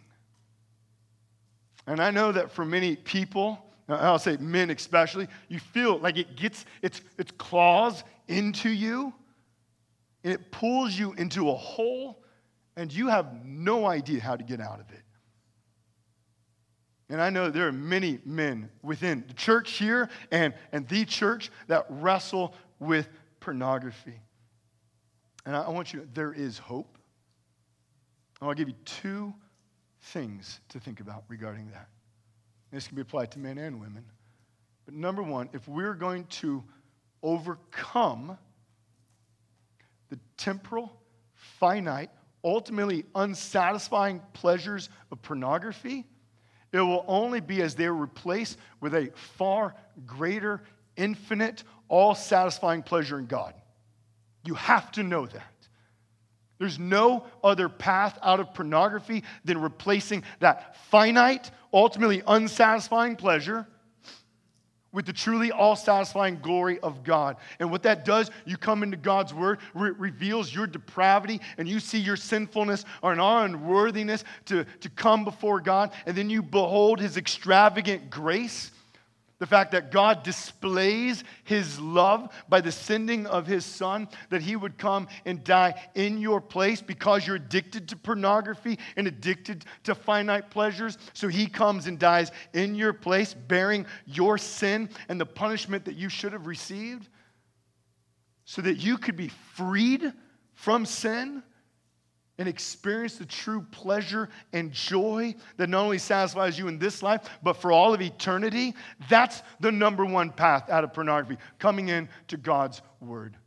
[1.88, 6.36] And I know that for many people, I'll say men especially, you feel like it
[6.36, 9.14] gets its, its claws into you
[10.24, 12.24] and it pulls you into a hole
[12.76, 15.02] and you have no idea how to get out of it.
[17.10, 21.52] And I know there are many men within the church here and, and the church
[21.68, 23.10] that wrestle with
[23.42, 24.22] pornography.
[25.46, 26.98] And I, I want you to know there is hope.
[28.42, 29.34] I want to give you two
[30.02, 31.90] things to think about regarding that.
[32.72, 34.06] This can be applied to men and women.
[34.86, 36.64] But number one, if we're going to
[37.22, 38.38] overcome
[40.12, 40.92] the temporal,
[41.34, 42.12] finite,
[42.44, 46.06] ultimately unsatisfying pleasures of pornography,
[46.72, 49.74] it will only be as they're replaced with a far
[50.06, 50.62] greater,
[50.96, 53.54] infinite, all satisfying pleasure in God.
[54.46, 55.44] You have to know that.
[56.60, 63.66] There's no other path out of pornography than replacing that finite, ultimately unsatisfying pleasure
[64.92, 67.38] with the truly all satisfying glory of God.
[67.60, 71.80] And what that does, you come into God's word, re- reveals your depravity, and you
[71.80, 77.00] see your sinfulness or our unworthiness to, to come before God, and then you behold
[77.00, 78.72] his extravagant grace
[79.42, 84.56] the fact that God displays his love by the sending of his son, that he
[84.56, 89.96] would come and die in your place because you're addicted to pornography and addicted to
[89.96, 91.00] finite pleasures.
[91.14, 95.96] So he comes and dies in your place, bearing your sin and the punishment that
[95.96, 97.10] you should have received,
[98.46, 100.14] so that you could be freed
[100.54, 101.42] from sin
[102.42, 107.30] and experience the true pleasure and joy that not only satisfies you in this life,
[107.44, 108.74] but for all of eternity,
[109.12, 113.38] that's the number one path out of pornography, coming in to God's Word.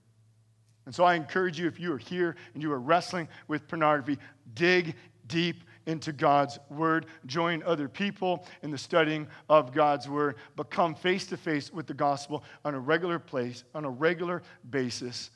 [0.86, 4.16] And so I encourage you, if you are here and you are wrestling with pornography,
[4.55, 4.95] dig
[5.26, 10.95] deep into God's Word, join other people in the studying of God's Word, but come
[10.95, 14.40] face to face with the gospel on a regular place, on a regular
[14.70, 15.30] basis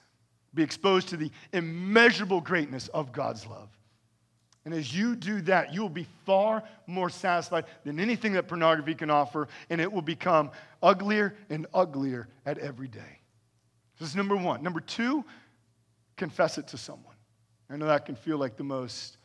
[0.55, 3.68] be exposed to the immeasurable greatness of God's love.
[4.64, 8.94] And as you do that, you will be far more satisfied than anything that pornography
[8.94, 10.51] can offer, and it will become
[10.82, 13.20] uglier and uglier at every day.
[13.99, 14.62] This is number one.
[14.62, 15.24] Number two,
[16.16, 17.14] confess it to someone.
[17.70, 19.16] I know that can feel like the most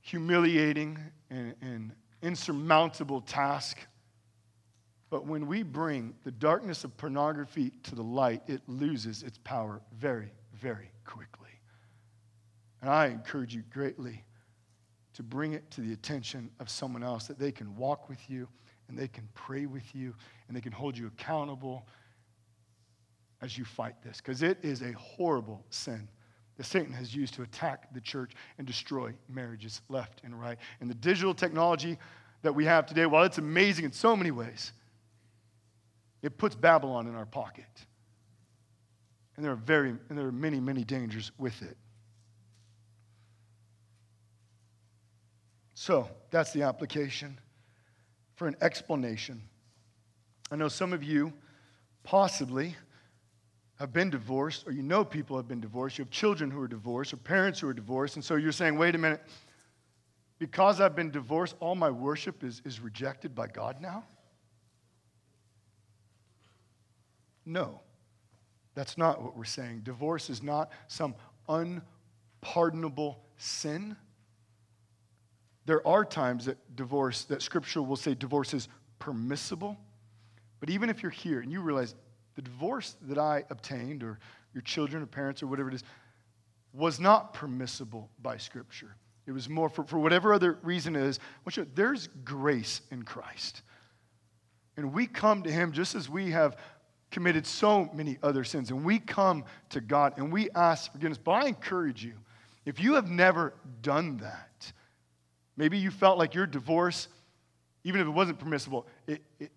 [0.00, 0.98] humiliating
[1.30, 3.78] and, and insurmountable task
[5.10, 9.80] but when we bring the darkness of pornography to the light, it loses its power
[9.96, 11.48] very, very quickly.
[12.82, 14.24] And I encourage you greatly
[15.14, 18.48] to bring it to the attention of someone else that they can walk with you
[18.88, 20.14] and they can pray with you
[20.46, 21.86] and they can hold you accountable
[23.40, 24.18] as you fight this.
[24.18, 26.08] Because it is a horrible sin
[26.56, 30.58] that Satan has used to attack the church and destroy marriages left and right.
[30.80, 31.98] And the digital technology
[32.42, 34.72] that we have today, while it's amazing in so many ways,
[36.22, 37.64] it puts Babylon in our pocket.
[39.36, 41.76] And there are very and there are many, many dangers with it.
[45.74, 47.38] So that's the application
[48.34, 49.42] for an explanation.
[50.50, 51.32] I know some of you
[52.02, 52.74] possibly
[53.78, 55.98] have been divorced, or you know people have been divorced.
[55.98, 58.16] You have children who are divorced, or parents who are divorced.
[58.16, 59.22] And so you're saying, wait a minute,
[60.38, 64.04] because I've been divorced, all my worship is, is rejected by God now?
[67.48, 67.80] No,
[68.74, 69.80] that's not what we're saying.
[69.80, 71.14] Divorce is not some
[71.48, 73.96] unpardonable sin.
[75.64, 78.68] There are times that divorce, that scripture will say divorce is
[78.98, 79.78] permissible.
[80.60, 81.94] But even if you're here and you realize
[82.36, 84.18] the divorce that I obtained, or
[84.52, 85.84] your children or parents or whatever it is,
[86.74, 88.94] was not permissible by Scripture.
[89.26, 91.18] It was more for, for whatever other reason it is.
[91.56, 93.62] You there's grace in Christ.
[94.76, 96.56] And we come to Him just as we have
[97.10, 98.70] committed so many other sins.
[98.70, 101.18] And we come to God and we ask forgiveness.
[101.18, 102.14] But I encourage you,
[102.64, 104.72] if you have never done that,
[105.56, 107.08] maybe you felt like your divorce,
[107.84, 109.50] even if it wasn't permissible, it, it,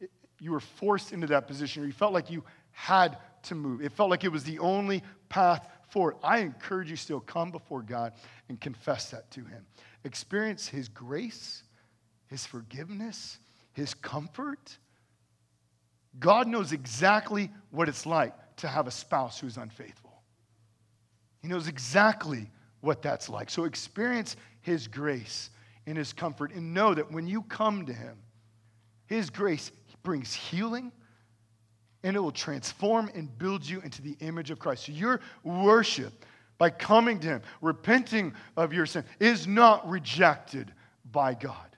[0.00, 0.10] it,
[0.40, 3.82] you were forced into that position, or you felt like you had to move.
[3.82, 6.16] It felt like it was the only path forward.
[6.22, 8.14] I encourage you still come before God
[8.48, 9.64] and confess that to Him.
[10.04, 11.62] Experience His grace,
[12.26, 13.38] His forgiveness,
[13.72, 14.78] His comfort
[16.18, 20.12] God knows exactly what it's like to have a spouse who's unfaithful.
[21.42, 22.50] He knows exactly
[22.80, 23.50] what that's like.
[23.50, 25.50] So experience His grace
[25.86, 28.16] and His comfort and know that when you come to Him,
[29.06, 29.70] His grace
[30.02, 30.92] brings healing
[32.02, 34.86] and it will transform and build you into the image of Christ.
[34.86, 36.24] So your worship
[36.58, 40.72] by coming to Him, repenting of your sin, is not rejected
[41.10, 41.76] by God.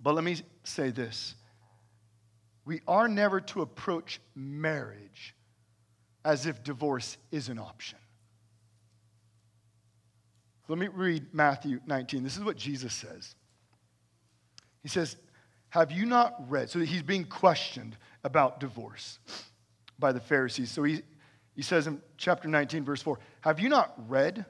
[0.00, 1.34] But let me say this
[2.64, 5.34] we are never to approach marriage
[6.24, 7.98] as if divorce is an option.
[10.68, 12.22] Let me read Matthew 19.
[12.22, 13.34] This is what Jesus says.
[14.82, 15.16] He says,
[15.70, 16.70] Have you not read?
[16.70, 19.18] So he's being questioned about divorce
[19.98, 20.70] by the Pharisees.
[20.70, 21.02] So he,
[21.54, 24.44] he says in chapter 19, verse 4 Have you not read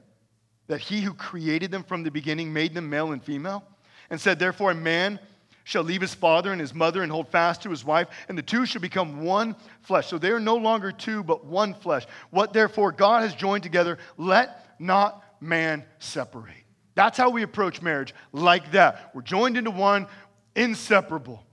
[0.67, 3.63] that he who created them from the beginning made them male and female?
[4.09, 5.19] And said, Therefore, a man
[5.63, 8.41] shall leave his father and his mother and hold fast to his wife, and the
[8.41, 10.07] two shall become one flesh.
[10.07, 12.05] So they are no longer two, but one flesh.
[12.29, 16.55] What therefore God has joined together, let not man separate.
[16.95, 19.11] That's how we approach marriage, like that.
[19.15, 20.07] We're joined into one,
[20.55, 21.43] inseparable.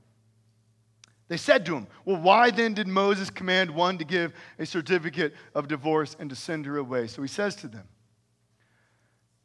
[1.29, 5.35] They said to him, Well, why then did Moses command one to give a certificate
[5.55, 7.07] of divorce and to send her away?
[7.07, 7.87] So he says to them,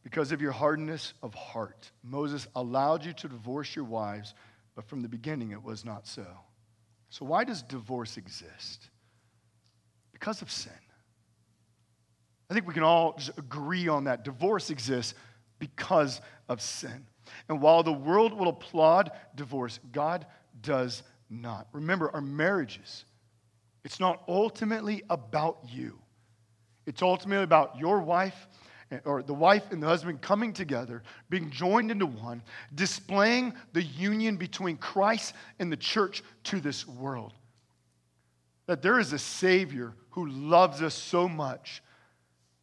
[0.04, 4.34] Because of your hardness of heart, Moses allowed you to divorce your wives
[4.76, 6.26] but from the beginning it was not so.
[7.10, 8.90] So, why does divorce exist?
[10.12, 10.74] Because of sin.
[12.50, 14.24] I think we can all just agree on that.
[14.24, 15.16] Divorce exists
[15.60, 17.08] because of sin.
[17.50, 20.26] And while the world will applaud divorce, God
[20.62, 21.68] does not.
[21.74, 23.06] Remember, our marriages,
[23.84, 26.00] it's not ultimately about you.
[26.86, 28.48] It's ultimately about your wife
[29.04, 32.42] or the wife and the husband coming together, being joined into one,
[32.74, 37.34] displaying the union between Christ and the church to this world.
[38.68, 41.82] That there is a Savior who loves us so much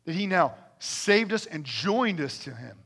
[0.04, 2.76] that He now saved us and joined us to Him.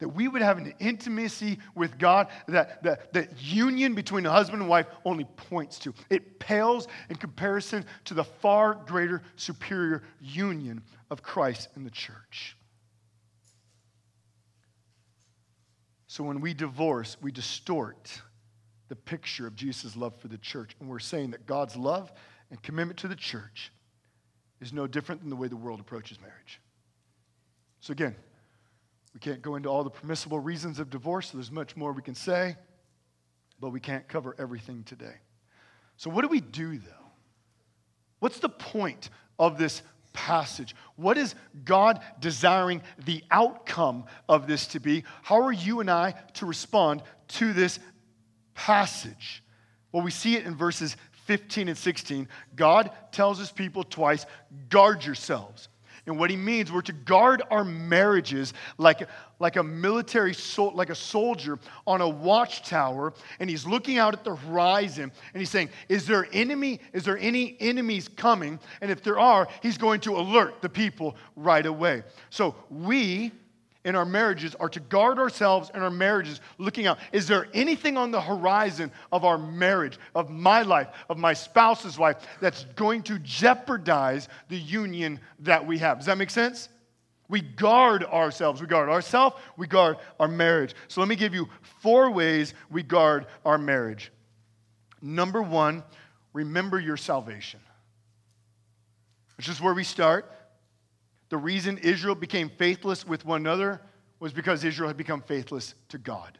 [0.00, 4.60] That we would have an intimacy with God that, that, that union between a husband
[4.60, 5.94] and wife only points to.
[6.10, 10.82] It pales in comparison to the far greater, superior union
[11.14, 12.56] of Christ in the church.
[16.08, 18.20] So when we divorce, we distort
[18.88, 20.74] the picture of Jesus' love for the church.
[20.80, 22.12] And we're saying that God's love
[22.50, 23.72] and commitment to the church
[24.60, 26.60] is no different than the way the world approaches marriage.
[27.78, 28.16] So again,
[29.14, 32.02] we can't go into all the permissible reasons of divorce, so there's much more we
[32.02, 32.56] can say,
[33.60, 35.14] but we can't cover everything today.
[35.96, 37.06] So, what do we do though?
[38.18, 39.82] What's the point of this
[40.14, 40.74] passage?
[40.96, 41.34] What is
[41.64, 45.04] God desiring the outcome of this to be?
[45.22, 47.78] How are you and I to respond to this
[48.54, 49.42] passage?
[49.92, 50.96] Well, we see it in verses
[51.26, 52.28] 15 and 16.
[52.56, 54.24] God tells his people twice
[54.70, 55.68] guard yourselves.
[56.06, 60.90] And what he means, we're to guard our marriages like, like a military, sol- like
[60.90, 65.70] a soldier on a watchtower, and he's looking out at the horizon, and he's saying,
[65.88, 66.80] "Is there enemy?
[66.92, 68.60] Is there any enemies coming?
[68.82, 73.32] And if there are, he's going to alert the people right away." So we
[73.84, 76.98] in our marriages are to guard ourselves in our marriages, looking out.
[77.12, 81.98] Is there anything on the horizon of our marriage, of my life, of my spouse's
[81.98, 85.98] life, that's going to jeopardize the union that we have?
[85.98, 86.70] Does that make sense?
[87.28, 88.60] We guard ourselves.
[88.60, 89.36] We guard ourselves.
[89.56, 90.74] We guard our marriage.
[90.88, 91.48] So let me give you
[91.80, 94.12] four ways we guard our marriage.
[95.02, 95.82] Number one,
[96.32, 97.60] remember your salvation.
[99.36, 100.30] Which is where we start.
[101.34, 103.80] The reason Israel became faithless with one another
[104.20, 106.38] was because Israel had become faithless to God.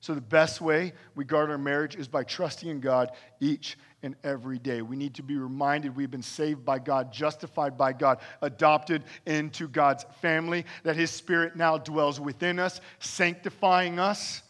[0.00, 3.10] So, the best way we guard our marriage is by trusting in God
[3.40, 4.80] each and every day.
[4.80, 9.68] We need to be reminded we've been saved by God, justified by God, adopted into
[9.68, 14.42] God's family, that His Spirit now dwells within us, sanctifying us,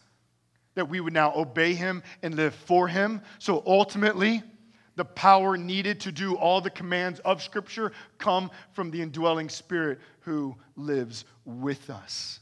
[0.75, 3.21] that we would now obey Him and live for Him.
[3.37, 4.43] So, ultimately,
[4.97, 9.99] the power needed to do all the commands of Scripture come from the indwelling Spirit
[10.21, 12.39] who lives with us.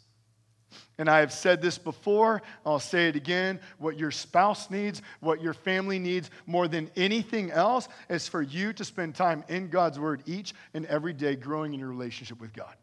[0.98, 3.60] And I have said this before, I'll say it again.
[3.78, 8.72] What your spouse needs, what your family needs more than anything else is for you
[8.74, 12.54] to spend time in God's Word each and every day growing in your relationship with
[12.54, 12.74] God.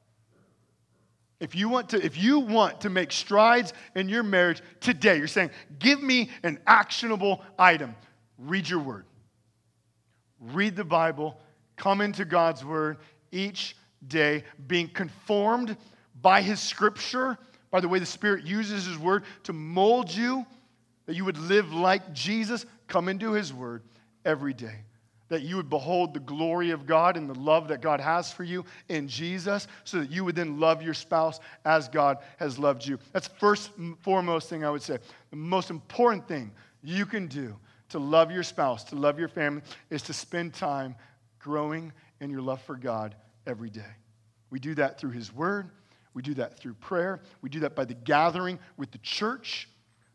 [1.40, 5.26] If you want to, if you want to make strides in your marriage today, you're
[5.26, 7.96] saying, give me an actionable item.
[8.38, 9.06] Read your word
[10.52, 11.38] read the Bible,
[11.76, 12.98] come into God's Word
[13.30, 13.76] each
[14.06, 15.76] day, being conformed
[16.20, 17.38] by His Scripture,
[17.70, 20.44] by the way the Spirit uses His Word to mold you,
[21.06, 22.66] that you would live like Jesus.
[22.88, 23.82] Come into His Word
[24.24, 24.84] every day.
[25.32, 28.44] that you would behold the glory of God and the love that God has for
[28.44, 32.84] you in Jesus, so that you would then love your spouse as God has loved
[32.84, 32.98] you.
[33.12, 33.70] That's first
[34.00, 34.98] foremost thing I would say.
[35.30, 36.50] The most important thing
[36.82, 37.56] you can do
[37.92, 40.94] to love your spouse, to love your family, is to spend time
[41.38, 43.14] growing in your love for God
[43.46, 43.80] every day.
[44.50, 45.70] We do that through His Word.
[46.14, 47.20] We do that through prayer.
[47.40, 49.68] We do that by the gathering with the church,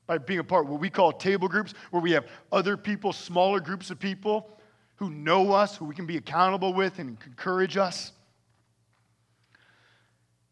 [0.05, 3.13] by being a part of what we call table groups, where we have other people,
[3.13, 4.49] smaller groups of people
[4.97, 8.11] who know us, who we can be accountable with and encourage us.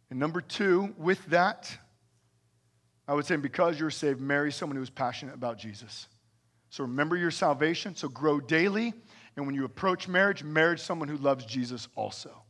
[0.09, 1.75] And number two, with that,
[3.07, 6.07] I would say because you're saved, marry someone who is passionate about Jesus.
[6.75, 8.93] So remember your salvation, so grow daily.
[9.37, 12.43] And when you approach marriage, marriage someone who loves Jesus also.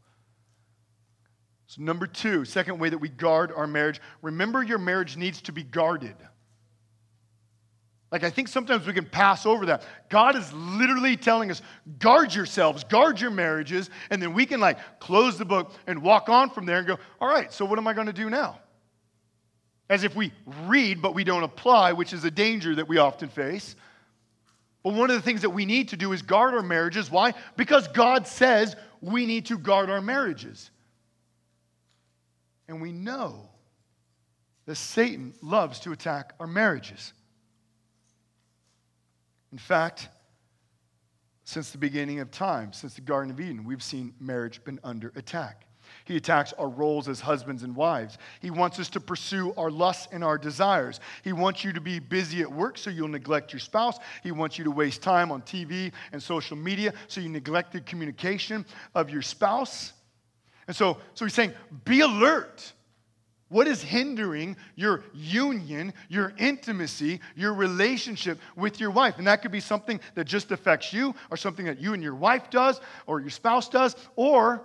[1.67, 5.51] So, number two, second way that we guard our marriage, remember your marriage needs to
[5.51, 6.15] be guarded.
[8.11, 9.83] Like, I think sometimes we can pass over that.
[10.09, 11.61] God is literally telling us,
[11.99, 16.29] guard yourselves, guard your marriages, and then we can like close the book and walk
[16.29, 18.59] on from there and go, all right, so what am I going to do now?
[19.87, 23.29] As if we read, but we don't apply, which is a danger that we often
[23.29, 23.75] face.
[24.85, 27.09] But one of the things that we need to do is guard our marriages.
[27.09, 27.33] Why?
[27.57, 30.69] Because God says we need to guard our marriages.
[32.67, 33.49] And we know
[34.67, 37.13] that Satan loves to attack our marriages.
[39.51, 40.07] In fact,
[41.45, 45.11] since the beginning of time, since the Garden of Eden, we've seen marriage been under
[45.15, 45.64] attack.
[46.05, 48.19] He attacks our roles as husbands and wives.
[48.39, 50.99] He wants us to pursue our lusts and our desires.
[51.23, 53.97] He wants you to be busy at work so you'll neglect your spouse.
[54.21, 57.81] He wants you to waste time on TV and social media so you neglect the
[57.81, 59.93] communication of your spouse.
[60.67, 61.53] And so, so he's saying,
[61.83, 62.71] be alert.
[63.49, 69.17] What is hindering your union, your intimacy, your relationship with your wife?
[69.17, 72.15] And that could be something that just affects you, or something that you and your
[72.15, 74.63] wife does, or your spouse does, or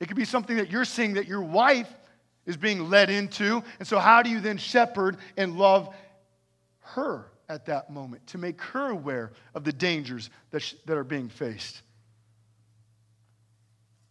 [0.00, 1.92] it could be something that you're seeing that your wife
[2.46, 3.62] is being led into.
[3.78, 5.94] And so, how do you then shepherd and love
[6.80, 11.04] her at that moment to make her aware of the dangers that, sh- that are
[11.04, 11.82] being faced?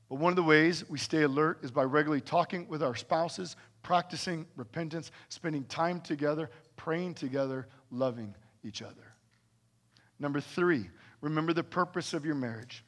[0.09, 3.55] But one of the ways we stay alert is by regularly talking with our spouses,
[3.83, 9.15] practicing repentance, spending time together, praying together, loving each other.
[10.19, 10.89] Number three,
[11.21, 12.83] remember the purpose of your marriage.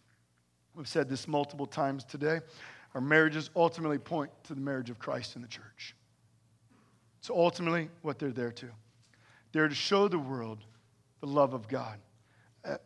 [0.76, 2.40] We've said this multiple times today.
[2.96, 5.96] Our marriages ultimately point to the marriage of Christ and the church.
[7.20, 8.68] It's ultimately what they're there to.
[9.52, 10.60] They're to show the world
[11.22, 12.00] the love of God.
[12.66, 12.78] Uh,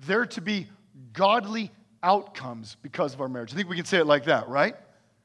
[0.00, 0.66] they're to be
[1.12, 1.70] godly
[2.02, 3.52] outcomes because of our marriage.
[3.52, 4.74] I think we can say it like that, right?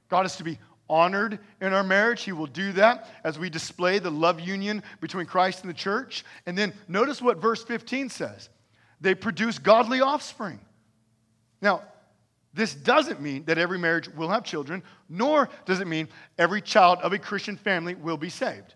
[0.09, 0.59] God is to be
[0.89, 2.24] honored in our marriage.
[2.24, 6.24] He will do that as we display the love union between Christ and the church.
[6.45, 8.49] And then notice what verse 15 says
[9.01, 10.59] they produce godly offspring.
[11.61, 11.82] Now,
[12.53, 16.99] this doesn't mean that every marriage will have children, nor does it mean every child
[16.99, 18.75] of a Christian family will be saved.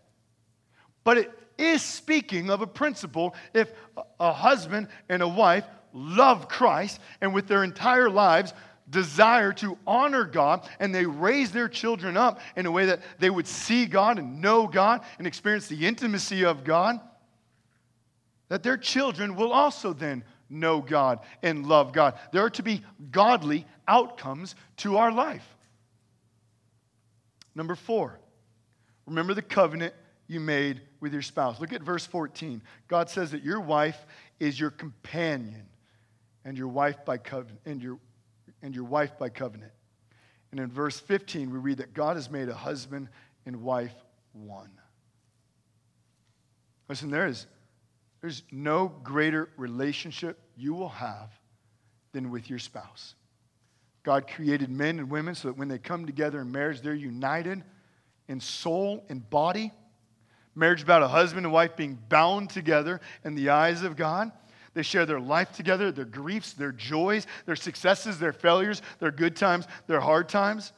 [1.04, 3.72] But it is speaking of a principle if
[4.20, 8.54] a husband and a wife love Christ and with their entire lives
[8.90, 13.30] desire to honor God and they raise their children up in a way that they
[13.30, 17.00] would see God and know God and experience the intimacy of God,
[18.50, 22.18] that their children will also then know God and love God.
[22.32, 25.48] There are to be godly outcomes to our life.
[27.56, 28.20] Number four,
[29.06, 29.94] remember the covenant
[30.28, 31.60] you made with your spouse.
[31.60, 32.62] Look at verse 14.
[32.88, 34.06] God says that your wife
[34.40, 35.66] is your companion
[36.46, 38.00] and your wife by covenant and your
[38.62, 39.72] and your wife by covenant.
[40.52, 43.10] And in verse 15, we read that God has made a husband
[43.46, 43.94] and wife
[44.34, 44.72] one.
[46.90, 47.46] Listen, there is
[48.22, 51.30] there's no greater relationship you will have
[52.14, 53.16] than with your spouse.
[54.04, 57.64] God created men and women so that when they come together in marriage, they're united
[58.28, 59.72] in soul and body.
[60.56, 64.32] Marriage about a husband and wife being bound together in the eyes of God.
[64.74, 69.36] They share their life together, their griefs, their joys, their successes, their failures, their good
[69.36, 70.72] times, their hard times.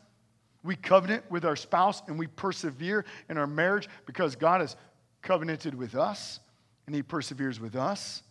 [0.64, 4.76] We covenant with our spouse and we persevere in our marriage because God has
[5.22, 6.40] covenanted with us
[6.90, 8.24] and He perseveres with us.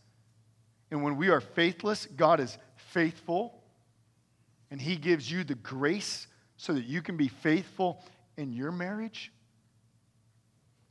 [0.91, 3.63] And when we are faithless, God is faithful
[4.73, 8.03] and He gives you the grace so that you can be faithful
[8.37, 9.31] in your marriage.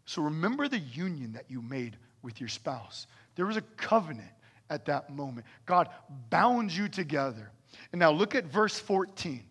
[0.05, 3.05] So remember the union that you made with your spouse.
[3.35, 4.31] There was a covenant
[4.69, 5.45] at that moment.
[5.65, 5.89] God
[6.29, 7.51] bound you together.
[7.91, 9.43] And now look at verse 14.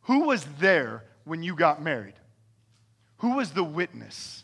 [0.00, 2.14] Who was there when you got married?
[3.18, 4.42] Who was the witness?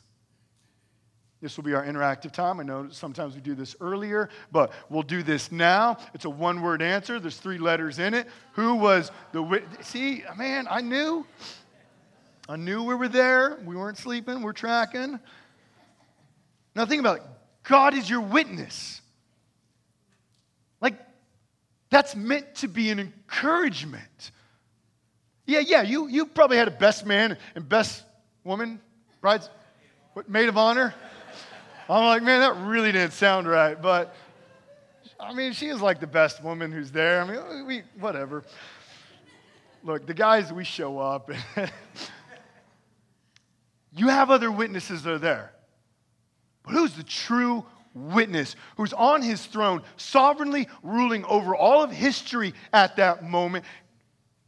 [1.40, 2.58] This will be our interactive time.
[2.58, 5.98] I know sometimes we do this earlier, but we'll do this now.
[6.14, 8.28] It's a one word answer, there's three letters in it.
[8.52, 9.86] Who was the witness?
[9.86, 11.26] See, man, I knew.
[12.48, 13.58] I knew we were there.
[13.64, 15.18] We weren't sleeping, we're tracking.
[16.74, 17.22] Now, think about it
[17.62, 19.00] God is your witness.
[20.80, 20.94] Like,
[21.90, 24.30] that's meant to be an encouragement.
[25.46, 28.02] Yeah, yeah, you, you probably had a best man and best
[28.44, 28.80] woman,
[29.20, 29.48] brides,
[30.12, 30.94] what, maid of honor.
[31.88, 33.80] I'm like, man, that really didn't sound right.
[33.80, 34.14] But
[35.20, 37.20] I mean, she is like the best woman who's there.
[37.20, 38.42] I mean, we, whatever.
[39.82, 41.30] Look, the guys, we show up.
[43.96, 45.52] you have other witnesses that are there.
[46.62, 52.54] But who's the true witness who's on his throne, sovereignly ruling over all of history
[52.72, 53.66] at that moment,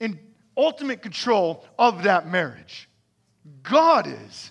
[0.01, 0.19] in
[0.57, 2.89] ultimate control of that marriage?
[3.63, 4.51] God is.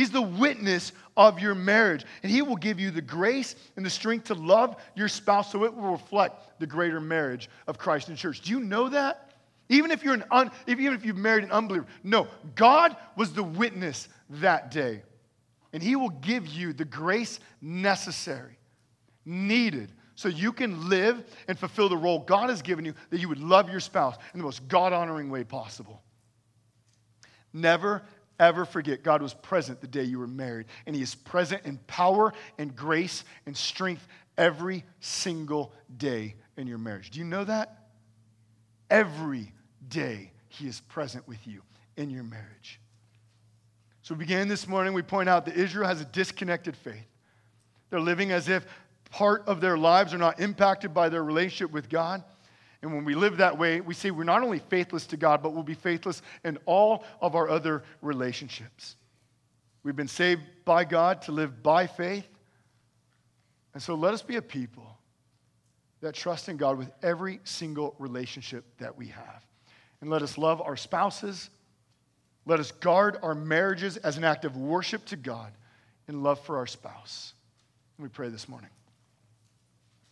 [0.00, 2.06] He's the witness of your marriage.
[2.22, 5.64] And He will give you the grace and the strength to love your spouse so
[5.64, 8.40] it will reflect the greater marriage of Christ and church.
[8.40, 9.34] Do you know that?
[9.68, 11.84] Even if you're an un, even if you've married an unbeliever.
[12.02, 15.02] No, God was the witness that day.
[15.74, 18.56] And He will give you the grace necessary,
[19.26, 23.28] needed, so you can live and fulfill the role God has given you that you
[23.28, 26.00] would love your spouse in the most God honoring way possible.
[27.52, 28.02] Never
[28.40, 31.76] ever forget God was present the day you were married, and He is present in
[31.86, 37.10] power and grace and strength every single day in your marriage.
[37.10, 37.88] Do you know that?
[38.88, 39.52] Every
[39.88, 41.62] day He is present with you
[41.96, 42.80] in your marriage.
[44.02, 47.06] So we began this morning, we point out that Israel has a disconnected faith.
[47.90, 48.66] They're living as if
[49.10, 52.24] part of their lives are not impacted by their relationship with God.
[52.82, 55.52] And when we live that way, we say we're not only faithless to God, but
[55.52, 58.96] we'll be faithless in all of our other relationships.
[59.82, 62.26] We've been saved by God to live by faith.
[63.74, 64.98] And so let us be a people
[66.00, 69.44] that trust in God with every single relationship that we have.
[70.00, 71.50] And let us love our spouses.
[72.46, 75.52] Let us guard our marriages as an act of worship to God
[76.08, 77.34] and love for our spouse.
[77.98, 78.70] We pray this morning.